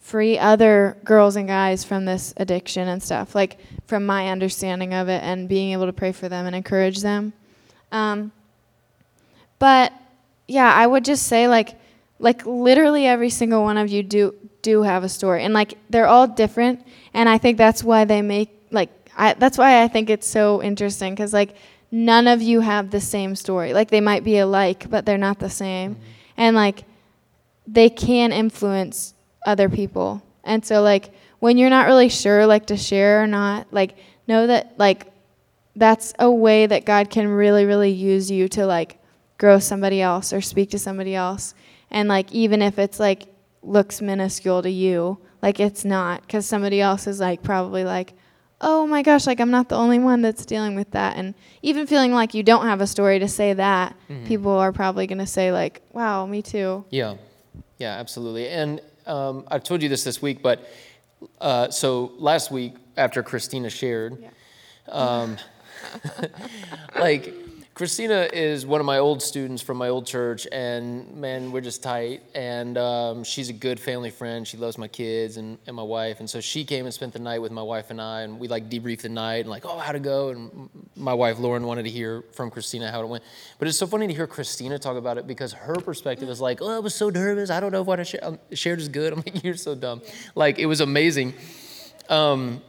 [0.00, 5.08] free other girls and guys from this addiction and stuff, like from my understanding of
[5.08, 7.32] it and being able to pray for them and encourage them.
[7.90, 8.32] Um,
[9.58, 9.92] but
[10.46, 11.78] yeah, I would just say like
[12.18, 16.06] like literally every single one of you do do have a story and like they're
[16.06, 20.10] all different and I think that's why they make like I that's why I think
[20.10, 21.56] it's so interesting cuz like
[21.94, 23.72] none of you have the same story.
[23.72, 25.94] Like they might be alike, but they're not the same.
[25.94, 26.02] Mm-hmm.
[26.36, 26.82] And like
[27.68, 29.14] they can influence
[29.46, 30.20] other people.
[30.42, 34.48] And so like when you're not really sure like to share or not, like know
[34.48, 35.06] that like
[35.76, 38.98] that's a way that God can really really use you to like
[39.38, 41.54] grow somebody else or speak to somebody else.
[41.92, 43.28] And like even if it's like
[43.62, 48.14] looks minuscule to you, like it's not cuz somebody else is like probably like
[48.64, 51.16] oh my gosh, like I'm not the only one that's dealing with that.
[51.16, 54.26] And even feeling like you don't have a story to say that, mm-hmm.
[54.26, 56.84] people are probably going to say, like, wow, me too.
[56.90, 57.16] Yeah.
[57.78, 58.48] Yeah, absolutely.
[58.48, 60.66] And um, I've told you this this week, but
[61.40, 64.30] uh, so last week after Christina shared, yeah.
[64.88, 65.36] um,
[66.98, 67.34] like,
[67.74, 71.82] Christina is one of my old students from my old church, and man, we're just
[71.82, 72.22] tight.
[72.32, 74.46] And um, she's a good family friend.
[74.46, 76.20] She loves my kids and, and my wife.
[76.20, 78.46] And so she came and spent the night with my wife and I, and we
[78.46, 80.28] like debriefed the night and like, oh, how'd it go?
[80.28, 83.24] And my wife Lauren wanted to hear from Christina how it went.
[83.58, 86.62] But it's so funny to hear Christina talk about it because her perspective is like,
[86.62, 87.50] oh, I was so nervous.
[87.50, 89.12] I don't know if what I um, shared is good.
[89.14, 90.00] I'm like, you're so dumb.
[90.36, 91.34] Like it was amazing.
[92.08, 92.62] Um,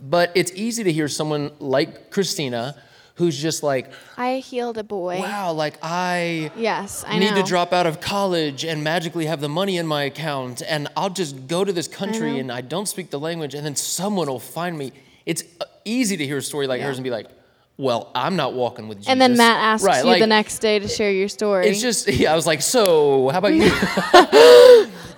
[0.00, 2.74] but it's easy to hear someone like Christina
[3.14, 5.20] who's just like, I healed a boy.
[5.20, 7.42] Wow, like I yes, I need know.
[7.42, 11.10] to drop out of college and magically have the money in my account, and I'll
[11.10, 14.26] just go to this country I and I don't speak the language, and then someone
[14.26, 14.92] will find me.
[15.26, 16.86] It's uh, easy to hear a story like yeah.
[16.86, 17.28] hers and be like,
[17.76, 19.10] well, I'm not walking with Jesus.
[19.10, 21.66] And then Matt asks right, you like, the next day to share your story.
[21.66, 23.62] It's just, yeah, I was like, so how about you?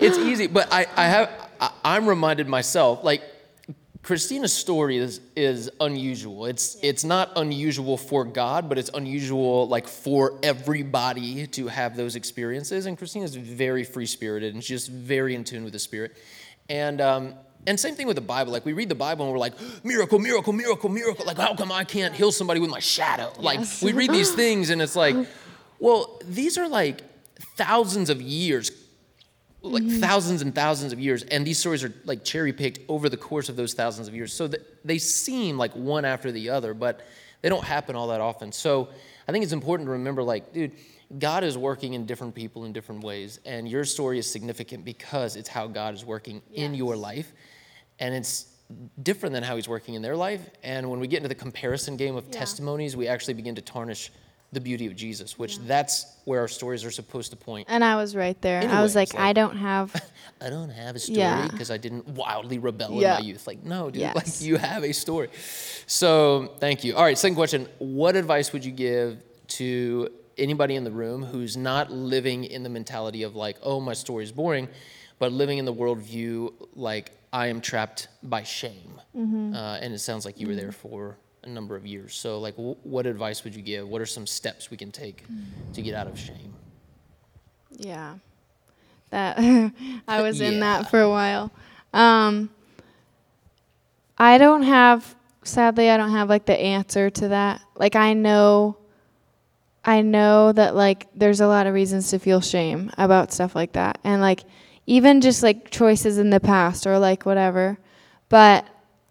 [0.01, 3.23] it's easy, but I, I have, I, I'm reminded myself, like,
[4.07, 6.47] Christina's story is, is unusual.
[6.47, 12.15] It's, it's not unusual for God, but it's unusual like for everybody to have those
[12.15, 12.87] experiences.
[12.87, 16.17] And Christina's very free spirited and she's just very in tune with the Spirit.
[16.69, 17.35] And, um,
[17.67, 18.53] and same thing with the Bible.
[18.53, 21.27] Like we read the Bible and we're like, miracle, miracle, miracle, miracle.
[21.27, 23.33] Like, how come I can't heal somebody with my shadow?
[23.41, 23.83] Like yes.
[23.83, 25.17] we read these things and it's like,
[25.81, 27.03] well, these are like
[27.57, 28.71] thousands of years
[29.71, 30.01] like mm-hmm.
[30.01, 33.49] thousands and thousands of years and these stories are like cherry picked over the course
[33.49, 34.49] of those thousands of years so
[34.85, 37.07] they seem like one after the other but
[37.43, 38.89] they don't happen all that often so
[39.29, 40.73] i think it's important to remember like dude
[41.19, 45.37] god is working in different people in different ways and your story is significant because
[45.37, 46.65] it's how god is working yes.
[46.65, 47.33] in your life
[47.99, 48.47] and it's
[49.03, 51.97] different than how he's working in their life and when we get into the comparison
[51.97, 52.39] game of yeah.
[52.39, 54.11] testimonies we actually begin to tarnish
[54.53, 55.65] the beauty of Jesus, which yeah.
[55.67, 57.67] that's where our stories are supposed to point.
[57.69, 58.59] And I was right there.
[58.59, 59.95] Anyway, I was like, like, I don't have.
[60.41, 61.75] I don't have a story because yeah.
[61.75, 63.17] I didn't wildly rebel yeah.
[63.17, 63.47] in my youth.
[63.47, 64.15] Like, no, dude, yes.
[64.15, 65.29] like you have a story.
[65.87, 66.95] So thank you.
[66.95, 67.69] All right, second question.
[67.79, 72.69] What advice would you give to anybody in the room who's not living in the
[72.69, 74.69] mentality of like, oh, my story is boring,
[75.19, 79.01] but living in the worldview like I am trapped by shame?
[79.17, 79.55] Mm-hmm.
[79.55, 82.15] Uh, and it sounds like you were there for a number of years.
[82.15, 83.89] So, like, w- what advice would you give?
[83.89, 85.25] What are some steps we can take
[85.73, 86.55] to get out of shame?
[87.71, 88.17] Yeah,
[89.11, 89.39] that
[90.09, 90.49] I was yeah.
[90.49, 91.51] in that for a while.
[91.93, 92.51] Um,
[94.19, 97.61] I don't have, sadly, I don't have like the answer to that.
[97.77, 98.77] Like, I know.
[99.89, 103.75] I know that like there's a lot of reasons to feel shame about stuff like
[103.75, 104.01] that.
[104.03, 104.43] And like
[104.85, 107.79] even just like choices in the past or like whatever.
[108.29, 108.67] But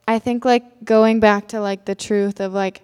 [0.08, 2.82] I think like going back to like the truth of like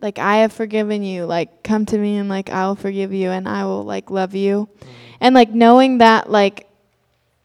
[0.00, 1.24] like I have forgiven you.
[1.24, 4.34] Like come to me and like I will forgive you and I will like love
[4.34, 4.68] you.
[4.72, 4.90] Mm-hmm.
[5.20, 6.66] And like knowing that like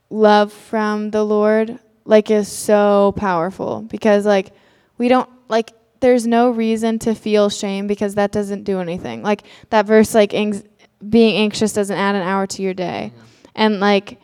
[0.10, 4.54] love from the Lord like is so powerful because like
[4.98, 9.24] we don't like there's no reason to feel shame because that doesn't do anything.
[9.24, 10.64] Like that verse like ang-
[11.08, 13.12] being anxious doesn't add an hour to your day.
[13.14, 13.26] Mm-hmm.
[13.56, 14.20] And like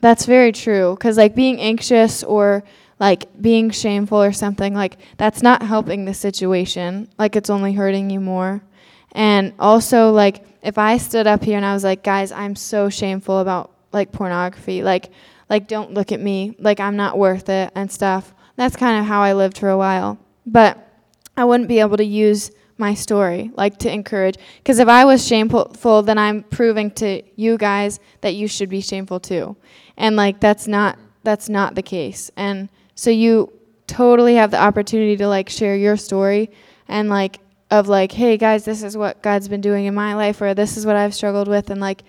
[0.00, 2.64] that's very true cuz like being anxious or
[3.00, 7.08] like being shameful or something like that's not helping the situation.
[7.18, 8.62] Like it's only hurting you more.
[9.12, 12.88] And also like if i stood up here and i was like guys i'm so
[12.88, 14.82] shameful about like pornography.
[14.82, 15.10] Like
[15.48, 16.56] like don't look at me.
[16.58, 18.34] Like i'm not worth it and stuff.
[18.56, 20.18] That's kind of how i lived for a while.
[20.46, 20.78] But
[21.36, 25.26] i wouldn't be able to use my story like to encourage because if i was
[25.26, 29.56] shameful then i'm proving to you guys that you should be shameful too.
[29.96, 32.30] And like that's not that's not the case.
[32.36, 33.52] And so you
[33.86, 36.50] totally have the opportunity to like share your story
[36.88, 37.38] and like
[37.70, 40.76] of like, hey guys, this is what God's been doing in my life or this
[40.76, 42.02] is what I've struggled with and like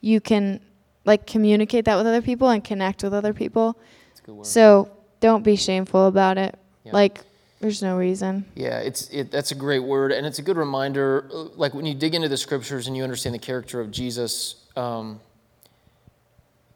[0.00, 0.60] you can
[1.04, 3.76] like communicate that with other people and connect with other people.
[4.42, 6.56] So don't be shameful about it.
[6.84, 6.92] Yeah.
[6.92, 7.22] Like
[7.58, 8.44] there's no reason.
[8.54, 11.28] Yeah, it's it, that's a great word, and it's a good reminder.
[11.32, 14.66] Uh, like when you dig into the scriptures and you understand the character of Jesus,
[14.76, 15.20] um,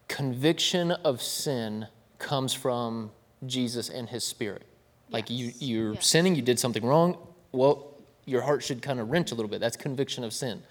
[0.09, 1.87] conviction of sin
[2.19, 3.11] comes from
[3.47, 4.63] Jesus and his spirit.
[5.09, 5.13] Yes.
[5.13, 6.07] Like you, you're yes.
[6.07, 7.17] sinning, you did something wrong.
[7.53, 7.95] Well,
[8.27, 9.61] your heart should kind of wrench a little bit.
[9.61, 10.63] That's conviction of sin.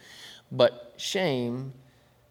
[0.51, 1.73] But shame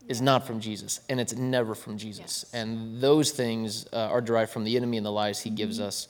[0.08, 2.44] is not from Jesus, and it's never from Jesus.
[2.44, 2.54] Yes.
[2.54, 5.56] And those things uh, are derived from the enemy and the lies he mm-hmm.
[5.56, 6.08] gives us.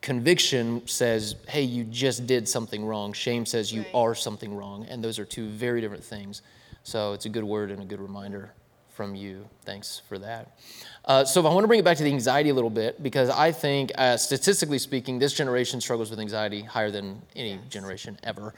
[0.00, 3.12] Conviction says, hey, you just did something wrong.
[3.12, 3.94] Shame says you right.
[3.94, 4.86] are something wrong.
[4.88, 6.42] And those are two very different things.
[6.84, 8.52] So it's a good word and a good reminder
[8.98, 9.48] from you.
[9.64, 10.58] Thanks for that.
[11.04, 13.30] Uh, so, I want to bring it back to the anxiety a little bit because
[13.30, 17.60] I think, uh, statistically speaking, this generation struggles with anxiety higher than any yes.
[17.70, 18.54] generation ever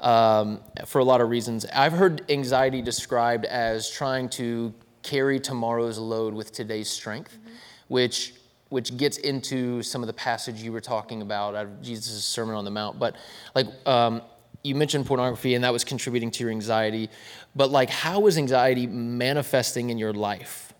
[0.00, 1.66] um, for a lot of reasons.
[1.74, 7.54] I've heard anxiety described as trying to carry tomorrow's load with today's strength, mm-hmm.
[7.88, 8.32] which
[8.70, 12.54] which gets into some of the passage you were talking about out of Jesus' Sermon
[12.54, 12.98] on the Mount.
[12.98, 13.16] But
[13.54, 14.22] like um,
[14.62, 17.10] you mentioned pornography, and that was contributing to your anxiety
[17.54, 20.72] but like how was anxiety manifesting in your life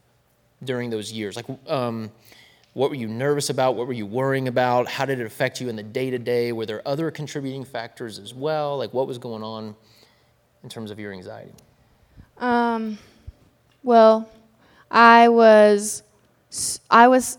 [0.65, 1.37] during those years?
[1.37, 2.11] Like um,
[2.73, 3.77] what were you nervous about?
[3.77, 4.89] What were you worrying about?
[4.89, 8.19] How did it affect you in the day to day were there other contributing factors
[8.19, 8.79] as well?
[8.79, 9.75] Like what was going on
[10.63, 11.53] in terms of your anxiety?
[12.39, 12.99] Um,
[13.83, 14.29] well
[14.91, 16.03] i was
[16.91, 17.39] i was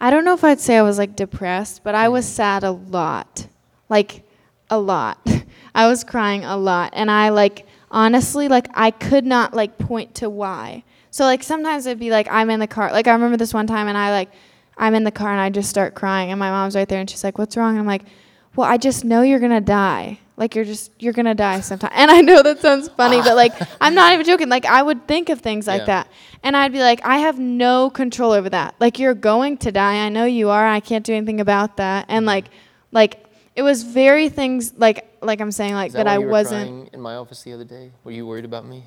[0.00, 2.34] i don't know if i'd say i was like depressed but i was mm-hmm.
[2.34, 3.46] sad a lot.
[3.88, 4.22] Like
[4.70, 5.18] a lot
[5.74, 10.16] i was crying a lot and i like honestly, like I could not like point
[10.16, 10.82] to why.
[11.10, 12.92] So like sometimes it'd be like I'm in the car.
[12.92, 14.30] Like I remember this one time and I like
[14.76, 17.08] I'm in the car and I just start crying and my mom's right there and
[17.08, 18.02] she's like, "What's wrong?" And I'm like,
[18.56, 20.18] "Well, I just know you're going to die.
[20.36, 23.36] Like you're just you're going to die sometime." And I know that sounds funny, but
[23.36, 24.48] like I'm not even joking.
[24.48, 26.02] Like I would think of things like yeah.
[26.02, 26.08] that.
[26.42, 28.74] And I'd be like, "I have no control over that.
[28.80, 30.04] Like you're going to die.
[30.04, 30.66] I know you are.
[30.66, 32.26] I can't do anything about that." And mm-hmm.
[32.26, 32.44] like
[32.90, 33.23] like
[33.56, 37.16] it was very things like like I'm saying like that, that I wasn't in my
[37.16, 37.92] office the other day.
[38.02, 38.84] Were you worried about me?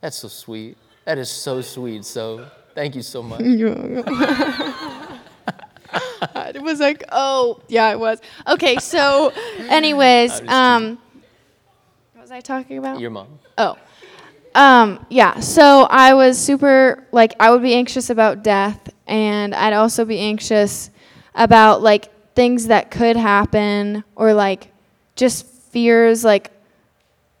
[0.00, 0.76] That's so sweet.
[1.04, 2.04] That is so sweet.
[2.04, 3.40] So thank you so much.
[3.40, 3.64] it
[6.62, 8.20] was like, oh yeah, it was.
[8.46, 10.98] Okay, so anyways, um
[12.12, 13.00] what was I talking about?
[13.00, 13.38] Your mom.
[13.58, 13.76] Oh.
[14.54, 19.74] Um, yeah, so I was super like I would be anxious about death and I'd
[19.74, 20.90] also be anxious
[21.34, 24.70] about like things that could happen or like
[25.16, 26.52] just fears like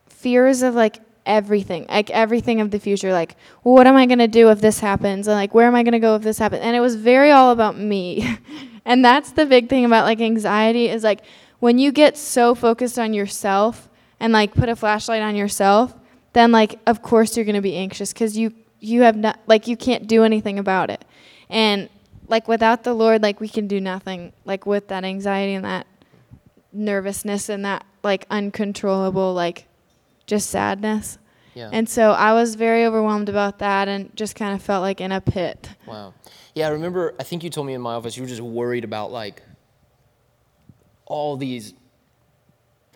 [0.08, 4.18] fears of like everything like everything of the future like well, what am i going
[4.18, 5.28] to do if this happens?
[5.28, 7.30] And like where am i going to go if this happens and it was very
[7.30, 8.38] all about me.
[8.88, 11.22] And that's the big thing about like anxiety is like
[11.58, 13.88] when you get so focused on yourself
[14.20, 15.92] and like put a flashlight on yourself
[16.34, 19.66] then like of course you're going to be anxious cuz you you have not like
[19.66, 21.04] you can't do anything about it.
[21.50, 21.88] And
[22.28, 24.32] like without the Lord, like we can do nothing.
[24.44, 25.86] Like with that anxiety and that
[26.72, 29.66] nervousness and that like uncontrollable like
[30.26, 31.18] just sadness.
[31.54, 31.70] Yeah.
[31.72, 35.10] And so I was very overwhelmed about that and just kind of felt like in
[35.10, 35.70] a pit.
[35.86, 36.12] Wow.
[36.54, 38.84] Yeah, I remember I think you told me in my office you were just worried
[38.84, 39.42] about like
[41.06, 41.74] all these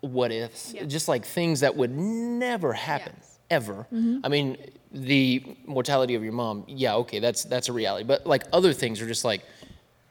[0.01, 3.39] what ifs, just like things that would never happen yes.
[3.49, 3.87] ever.
[3.93, 4.19] Mm-hmm.
[4.23, 4.57] I mean,
[4.91, 8.05] the mortality of your mom, yeah, okay, that's that's a reality.
[8.05, 9.43] But like other things are just like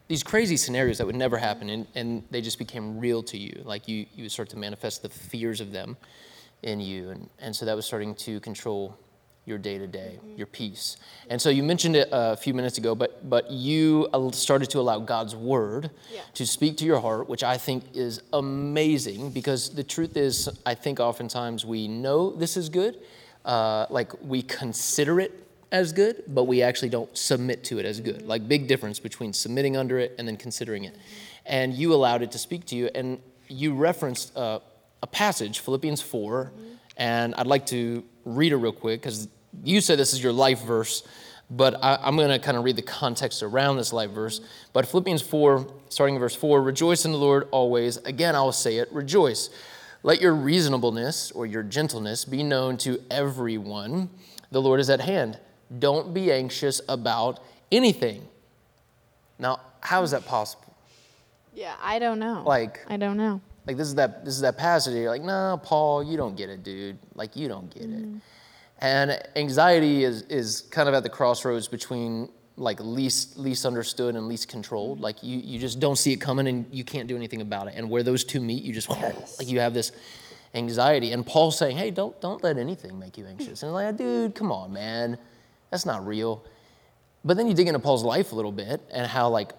[0.07, 3.61] these crazy scenarios that would never happen, and, and they just became real to you.
[3.63, 5.97] Like you you start to manifest the fears of them
[6.63, 8.97] in you, and and so that was starting to control
[9.45, 10.97] your day to day, your peace.
[11.29, 14.99] And so you mentioned it a few minutes ago, but but you started to allow
[14.99, 16.21] God's word yeah.
[16.35, 20.75] to speak to your heart, which I think is amazing because the truth is, I
[20.75, 22.99] think oftentimes we know this is good,
[23.45, 27.99] uh, like we consider it as good, but we actually don't submit to it as
[27.99, 28.23] good.
[28.23, 30.97] Like big difference between submitting under it and then considering it.
[31.45, 34.59] And you allowed it to speak to you, and you referenced uh,
[35.01, 36.73] a passage, Philippians 4, mm-hmm.
[36.97, 39.27] and I'd like to read it real quick because
[39.63, 41.03] you said this is your life verse,
[41.49, 44.41] but I, am going to kind of read the context around this life verse.
[44.73, 47.97] But Philippians 4, starting in verse 4, rejoice in the Lord always.
[47.97, 49.49] Again, I will say it, rejoice.
[50.03, 54.09] Let your reasonableness or your gentleness be known to everyone.
[54.51, 55.39] The Lord is at hand.
[55.79, 57.39] Don't be anxious about
[57.71, 58.27] anything.
[59.37, 60.75] Now, how is that possible?
[61.53, 62.43] Yeah, I don't know.
[62.45, 63.41] Like I don't know.
[63.67, 64.95] Like this is that this is that passage.
[64.95, 66.97] You're like, no, Paul, you don't get it, dude.
[67.15, 68.17] Like you don't get mm-hmm.
[68.17, 68.21] it.
[68.79, 72.29] And anxiety is is kind of at the crossroads between
[72.61, 74.97] like least least understood and least controlled.
[74.97, 75.03] Mm-hmm.
[75.03, 77.73] Like you you just don't see it coming and you can't do anything about it.
[77.75, 79.37] And where those two meet, you just yes.
[79.39, 79.91] like you have this
[80.53, 81.11] anxiety.
[81.11, 83.63] And Paul's saying, hey, don't don't let anything make you anxious.
[83.63, 85.17] And like, dude, come on, man,
[85.69, 86.43] that's not real.
[87.23, 89.51] But then you dig into Paul's life a little bit and how like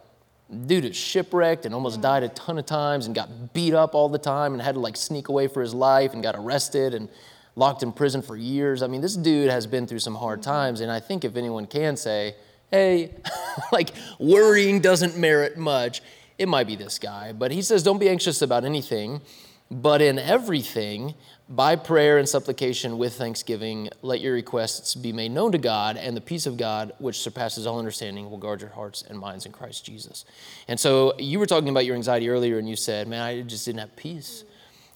[0.66, 4.09] dude is shipwrecked and almost died a ton of times and got beat up all
[4.09, 7.09] the time and had to like sneak away for his life and got arrested and
[7.57, 8.82] locked in prison for years.
[8.82, 11.66] I mean, this dude has been through some hard times, and I think if anyone
[11.66, 12.34] can say,
[12.73, 13.14] hey,
[13.73, 16.03] like worrying doesn't merit much,
[16.39, 17.33] it might be this guy.
[17.33, 19.20] But he says, don't be anxious about anything,
[19.70, 21.14] but in everything,
[21.49, 26.16] by prayer and supplication with thanksgiving, let your requests be made known to God, and
[26.16, 29.53] the peace of God, which surpasses all understanding, will guard your hearts and minds in
[29.53, 30.25] Christ Jesus.
[30.66, 33.66] And so you were talking about your anxiety earlier, and you said, Man, I just
[33.66, 34.45] didn't have peace.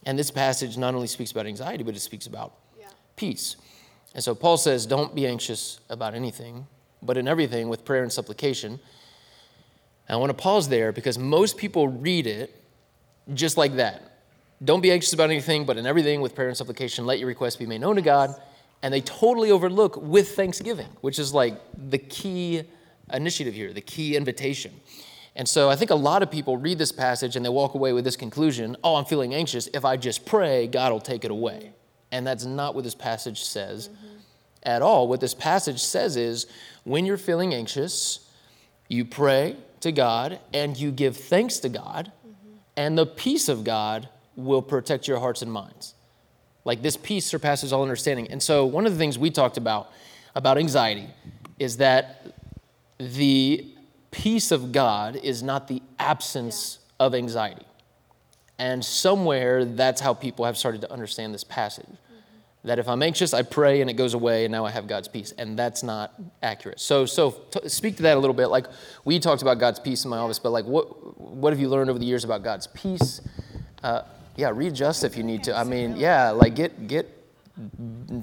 [0.07, 2.87] And this passage not only speaks about anxiety, but it speaks about yeah.
[3.16, 3.57] peace.
[4.14, 6.66] And so Paul says, Don't be anxious about anything,
[7.03, 8.80] but in everything with prayer and supplication.
[10.09, 12.62] I want to pause there because most people read it
[13.34, 14.16] just like that
[14.64, 17.57] don't be anxious about anything, but in everything with prayer and supplication, let your requests
[17.57, 18.34] be made known to God.
[18.82, 22.62] And they totally overlook with thanksgiving, which is like the key
[23.12, 24.72] initiative here, the key invitation.
[25.34, 27.92] And so I think a lot of people read this passage and they walk away
[27.92, 29.68] with this conclusion oh, I'm feeling anxious.
[29.74, 31.72] If I just pray, God will take it away.
[32.12, 34.05] And that's not what this passage says mm-hmm.
[34.66, 35.08] At all.
[35.08, 36.46] What this passage says is
[36.84, 38.28] when you're feeling anxious,
[38.88, 42.56] you pray to God and you give thanks to God, mm-hmm.
[42.76, 45.94] and the peace of God will protect your hearts and minds.
[46.64, 48.28] Like this peace surpasses all understanding.
[48.30, 49.90] And so, one of the things we talked about
[50.34, 51.08] about anxiety
[51.58, 52.26] is that
[52.98, 53.66] the
[54.10, 57.06] peace of God is not the absence yeah.
[57.06, 57.64] of anxiety.
[58.58, 61.86] And somewhere that's how people have started to understand this passage.
[62.66, 65.06] That if I'm anxious, I pray and it goes away, and now I have God's
[65.06, 65.32] peace.
[65.38, 66.80] And that's not accurate.
[66.80, 68.48] So, so t- speak to that a little bit.
[68.48, 68.66] Like
[69.04, 71.90] we talked about God's peace in my office, but like what what have you learned
[71.90, 73.20] over the years about God's peace?
[73.84, 74.02] Uh,
[74.34, 75.56] yeah, readjust if you need to.
[75.56, 77.08] I mean, yeah, like get get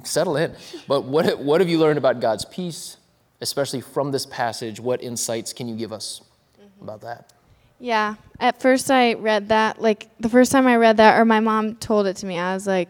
[0.04, 0.54] settle in.
[0.88, 2.98] But what what have you learned about God's peace,
[3.42, 4.80] especially from this passage?
[4.80, 6.22] What insights can you give us
[6.60, 6.84] mm-hmm.
[6.84, 7.32] about that?
[7.80, 11.40] Yeah, at first I read that like the first time I read that, or my
[11.40, 12.90] mom told it to me, I was like,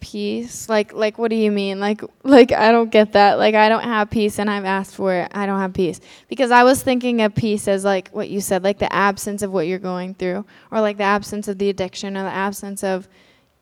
[0.00, 0.68] peace?
[0.68, 1.78] Like like what do you mean?
[1.80, 3.38] Like like i don't get that.
[3.38, 5.30] Like i don't have peace and i've asked for it.
[5.32, 6.00] I don't have peace.
[6.28, 9.52] Because i was thinking of peace as like what you said like the absence of
[9.52, 13.08] what you're going through or like the absence of the addiction or the absence of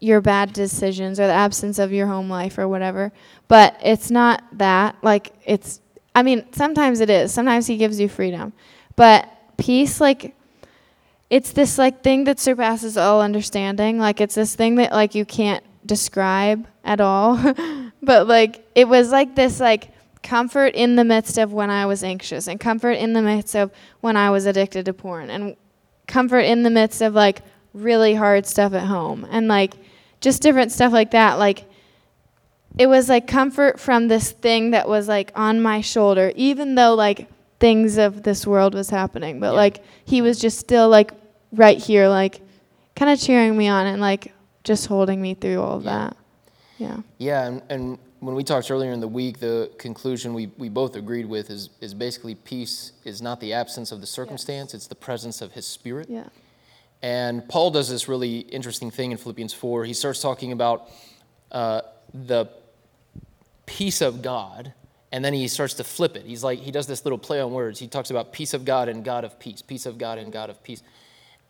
[0.00, 3.12] your bad decisions or the absence of your home life or whatever.
[3.48, 4.96] But it's not that.
[5.02, 5.80] Like it's
[6.14, 7.32] i mean sometimes it is.
[7.32, 8.52] Sometimes he gives you freedom.
[8.96, 10.34] But peace like
[11.30, 13.98] it's this like thing that surpasses all understanding.
[13.98, 17.36] Like it's this thing that like you can't describe at all.
[18.02, 19.90] but like it was like this like
[20.22, 23.72] comfort in the midst of when I was anxious and comfort in the midst of
[24.00, 25.56] when I was addicted to porn and
[26.06, 27.42] comfort in the midst of like
[27.74, 29.74] really hard stuff at home and like
[30.20, 31.64] just different stuff like that like
[32.78, 36.94] it was like comfort from this thing that was like on my shoulder even though
[36.94, 37.28] like
[37.60, 39.52] things of this world was happening but yeah.
[39.52, 41.12] like he was just still like
[41.52, 42.40] right here like
[42.96, 44.32] kind of cheering me on and like
[44.64, 45.90] just holding me through all of yeah.
[45.90, 46.16] that.
[46.78, 46.96] Yeah.
[47.18, 50.96] Yeah, and, and when we talked earlier in the week, the conclusion we, we both
[50.96, 54.74] agreed with is, is basically peace is not the absence of the circumstance, yes.
[54.74, 56.08] it's the presence of his spirit.
[56.08, 56.28] Yeah.
[57.02, 59.84] And Paul does this really interesting thing in Philippians 4.
[59.84, 60.90] He starts talking about
[61.52, 61.82] uh,
[62.12, 62.46] the
[63.66, 64.72] peace of God,
[65.12, 66.26] and then he starts to flip it.
[66.26, 67.78] He's like, he does this little play on words.
[67.78, 70.50] He talks about peace of God and God of peace, peace of God and God
[70.50, 70.82] of peace.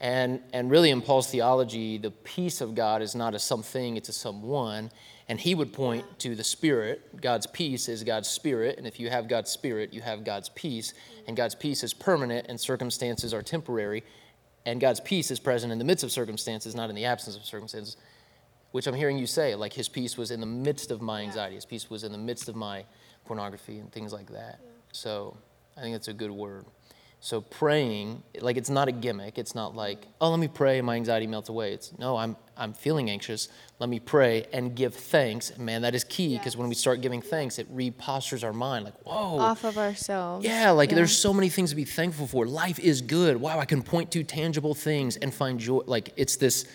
[0.01, 4.09] And, and really, in Paul's theology, the peace of God is not a something, it's
[4.09, 4.91] a someone.
[5.29, 7.21] And he would point to the Spirit.
[7.21, 8.79] God's peace is God's Spirit.
[8.79, 10.95] And if you have God's Spirit, you have God's peace.
[11.27, 14.05] And God's peace is permanent, and circumstances are temporary.
[14.65, 17.45] And God's peace is present in the midst of circumstances, not in the absence of
[17.45, 17.97] circumstances,
[18.71, 19.55] which I'm hearing you say.
[19.55, 22.19] Like his peace was in the midst of my anxiety, his peace was in the
[22.19, 22.85] midst of my
[23.25, 24.61] pornography and things like that.
[24.93, 25.37] So
[25.77, 26.65] I think it's a good word.
[27.21, 29.39] So praying, like it's not a gimmick.
[29.39, 31.73] It's not like, oh, let me pray and my anxiety melts away.
[31.73, 33.49] It's no, I'm I'm feeling anxious.
[33.81, 35.57] Let me pray and give thanks.
[35.59, 36.57] Man, that is key because yes.
[36.57, 38.85] when we start giving thanks, it repostures our mind.
[38.85, 39.41] Like, whoa.
[39.41, 40.45] Off of ourselves.
[40.45, 40.97] Yeah, like yeah.
[40.97, 42.47] there's so many things to be thankful for.
[42.47, 43.37] Life is good.
[43.37, 45.81] Wow, I can point to tangible things and find joy.
[45.87, 46.67] Like it's this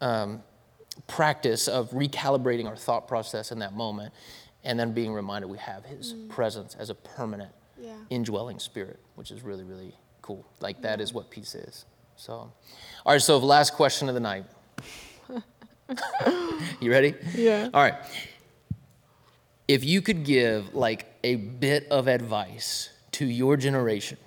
[0.00, 0.42] um,
[1.08, 4.14] practice of recalibrating our thought process in that moment
[4.62, 6.28] and then being reminded we have his mm.
[6.28, 7.92] presence as a permanent yeah.
[8.10, 10.44] indwelling spirit, which is really, really cool.
[10.60, 11.18] Like that is mm-hmm.
[11.18, 11.84] what peace is.
[12.16, 12.52] So, all
[13.06, 14.44] right, so last question of the night.
[16.80, 17.14] you ready?
[17.34, 17.68] Yeah.
[17.74, 17.94] All right.
[19.66, 24.18] If you could give like a bit of advice to your generation,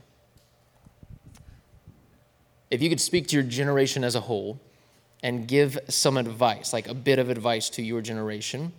[2.70, 4.60] if you could speak to your generation as a whole
[5.24, 8.74] and give some advice, like a bit of advice to your generation,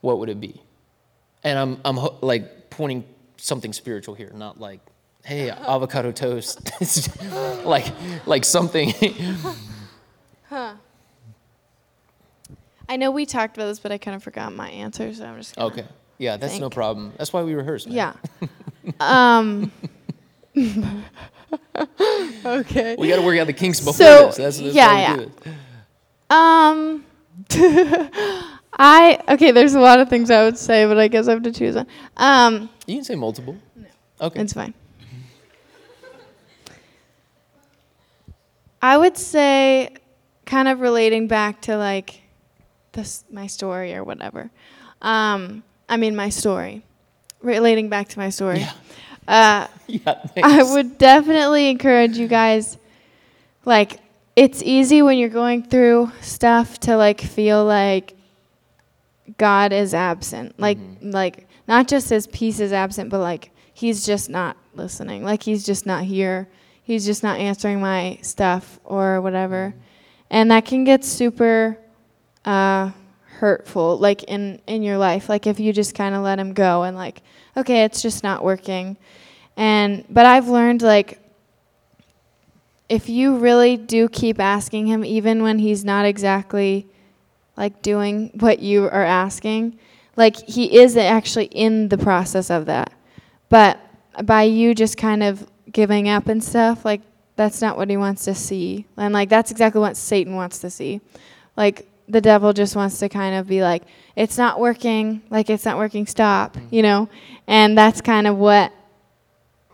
[0.00, 0.62] what would it be?
[1.44, 3.04] And I'm, I'm like pointing
[3.36, 4.80] something spiritual here, not like,
[5.24, 6.70] hey, avocado toast.
[7.64, 7.86] like,
[8.26, 8.92] like something.
[10.48, 10.74] huh.
[12.88, 15.36] I know we talked about this, but I kind of forgot my answer, so I'm
[15.38, 15.84] just okay.
[16.18, 16.62] Yeah, that's think.
[16.62, 17.12] no problem.
[17.18, 17.86] That's why we rehearse.
[17.86, 18.14] Yeah.
[19.00, 19.72] um.
[22.46, 22.96] okay.
[22.98, 24.36] We got to work out the kinks before so, this.
[24.36, 25.54] That's, that's yeah, yeah.
[26.30, 27.04] Um.
[28.76, 29.52] I okay.
[29.52, 31.74] There's a lot of things I would say, but I guess I have to choose
[31.74, 31.86] one.
[32.16, 32.68] Um.
[32.86, 33.56] You can say multiple.
[33.74, 33.86] No.
[34.20, 34.40] Okay.
[34.40, 34.74] It's fine.
[38.82, 39.96] I would say,
[40.44, 42.20] kind of relating back to like
[42.92, 44.50] this my story or whatever.
[45.02, 46.84] Um, I mean my story,
[47.42, 48.60] relating back to my story.
[48.60, 48.72] Yeah.
[49.28, 52.78] Uh, yeah, I would definitely encourage you guys,
[53.64, 54.00] like
[54.36, 58.15] it's easy when you're going through stuff to like feel like
[59.38, 61.10] God is absent, like mm-hmm.
[61.10, 65.64] like not just his peace is absent, but like he's just not listening, like he's
[65.64, 66.48] just not here,
[66.82, 69.80] he's just not answering my stuff or whatever, mm-hmm.
[70.30, 71.78] and that can get super
[72.44, 72.90] uh,
[73.24, 75.28] hurtful, like in in your life.
[75.28, 77.22] Like if you just kind of let him go and like,
[77.56, 78.96] okay, it's just not working.
[79.56, 81.20] And but I've learned like
[82.88, 86.86] if you really do keep asking him, even when he's not exactly
[87.56, 89.78] like doing what you are asking,
[90.16, 92.92] like he is actually in the process of that.
[93.48, 93.78] But
[94.24, 97.02] by you just kind of giving up and stuff, like
[97.36, 98.86] that's not what he wants to see.
[98.96, 101.00] And like that's exactly what Satan wants to see.
[101.56, 103.82] Like the devil just wants to kind of be like,
[104.14, 106.74] it's not working, like it's not working, stop, mm-hmm.
[106.74, 107.08] you know?
[107.46, 108.72] And that's kind of what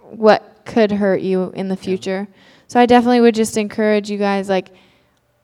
[0.03, 2.28] what could hurt you in the future.
[2.68, 4.68] So I definitely would just encourage you guys like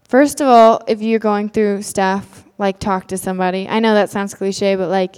[0.08, 3.68] first of all, if you're going through stuff, like talk to somebody.
[3.68, 5.16] I know that sounds cliche, but like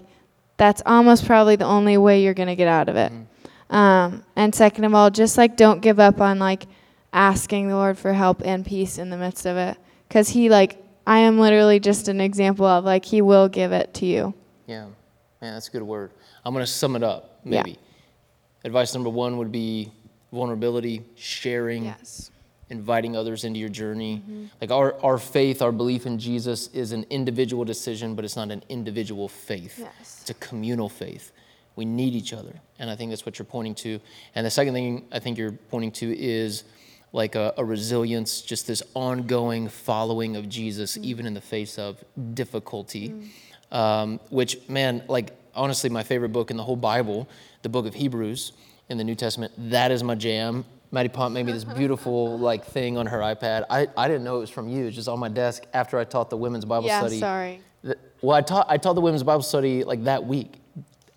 [0.57, 3.11] that's almost probably the only way you're going to get out of it.
[3.11, 3.75] Mm-hmm.
[3.75, 6.67] Um, and second of all, just like don't give up on like
[7.13, 9.77] asking the Lord for help and peace in the midst of it
[10.09, 13.95] cuz he like I am literally just an example of like he will give it
[13.95, 14.35] to you.
[14.67, 14.87] Yeah.
[15.41, 16.13] Man, that's a good word.
[16.45, 17.71] I'm going to sum it up maybe.
[17.71, 17.77] Yeah.
[18.65, 19.91] Advice number 1 would be
[20.33, 21.85] vulnerability, sharing.
[21.85, 22.31] Yes.
[22.71, 24.19] Inviting others into your journey.
[24.19, 24.45] Mm-hmm.
[24.61, 28.51] Like our, our faith, our belief in Jesus is an individual decision, but it's not
[28.51, 29.79] an individual faith.
[29.79, 30.19] Yes.
[30.23, 31.33] It's a communal faith.
[31.77, 32.55] We need each other.
[32.79, 34.01] And I think that's what you're pointing to.
[34.35, 36.65] And the second thing I think you're pointing to is
[37.13, 41.05] like a, a resilience, just this ongoing following of Jesus, mm.
[41.05, 42.03] even in the face of
[42.35, 43.09] difficulty.
[43.09, 43.77] Mm.
[43.77, 47.29] Um, which, man, like honestly, my favorite book in the whole Bible,
[47.63, 48.53] the book of Hebrews
[48.89, 50.65] in the New Testament, that is my jam.
[50.93, 53.65] Maddie Pont made me this beautiful like thing on her iPad.
[53.71, 54.87] I, I didn't know it was from you.
[54.87, 57.17] It's just on my desk after I taught the women's Bible yeah, study.
[57.17, 57.61] Yeah, sorry.
[58.23, 60.55] well, I taught I taught the women's Bible study like that week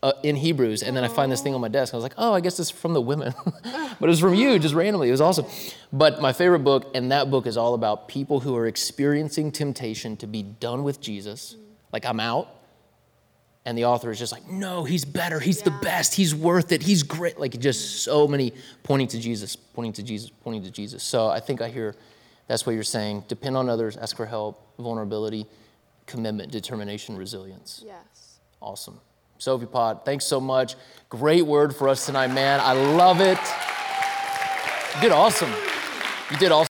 [0.04, 1.94] uh, in Hebrews, and then I find this thing on my desk.
[1.94, 4.60] I was like, oh, I guess it's from the women, but it was from you,
[4.60, 5.08] just randomly.
[5.08, 5.46] It was awesome.
[5.92, 10.18] But my favorite book, and that book is all about people who are experiencing temptation
[10.18, 11.56] to be done with Jesus.
[11.92, 12.63] Like I'm out,
[13.66, 15.40] and the author is just like, no, he's better.
[15.40, 15.66] He's yeah.
[15.66, 16.14] the best.
[16.14, 16.82] He's worth it.
[16.82, 17.40] He's great.
[17.40, 18.54] Like just so many
[18.84, 21.04] pointing to Jesus, pointing to Jesus, pointing to Jesus.
[21.04, 21.96] So I think I hear
[22.48, 23.24] that's what you're saying.
[23.28, 25.46] Depend on others, ask for help, vulnerability,
[26.06, 27.84] commitment, determination, resilience.
[27.86, 28.40] Yes.
[28.62, 29.00] Awesome.
[29.38, 30.76] Sophie Pott, thanks so much.
[31.10, 32.60] Great word for us tonight, man.
[32.62, 33.38] I love it.
[34.96, 35.52] You did awesome.
[36.32, 36.62] You did awesome.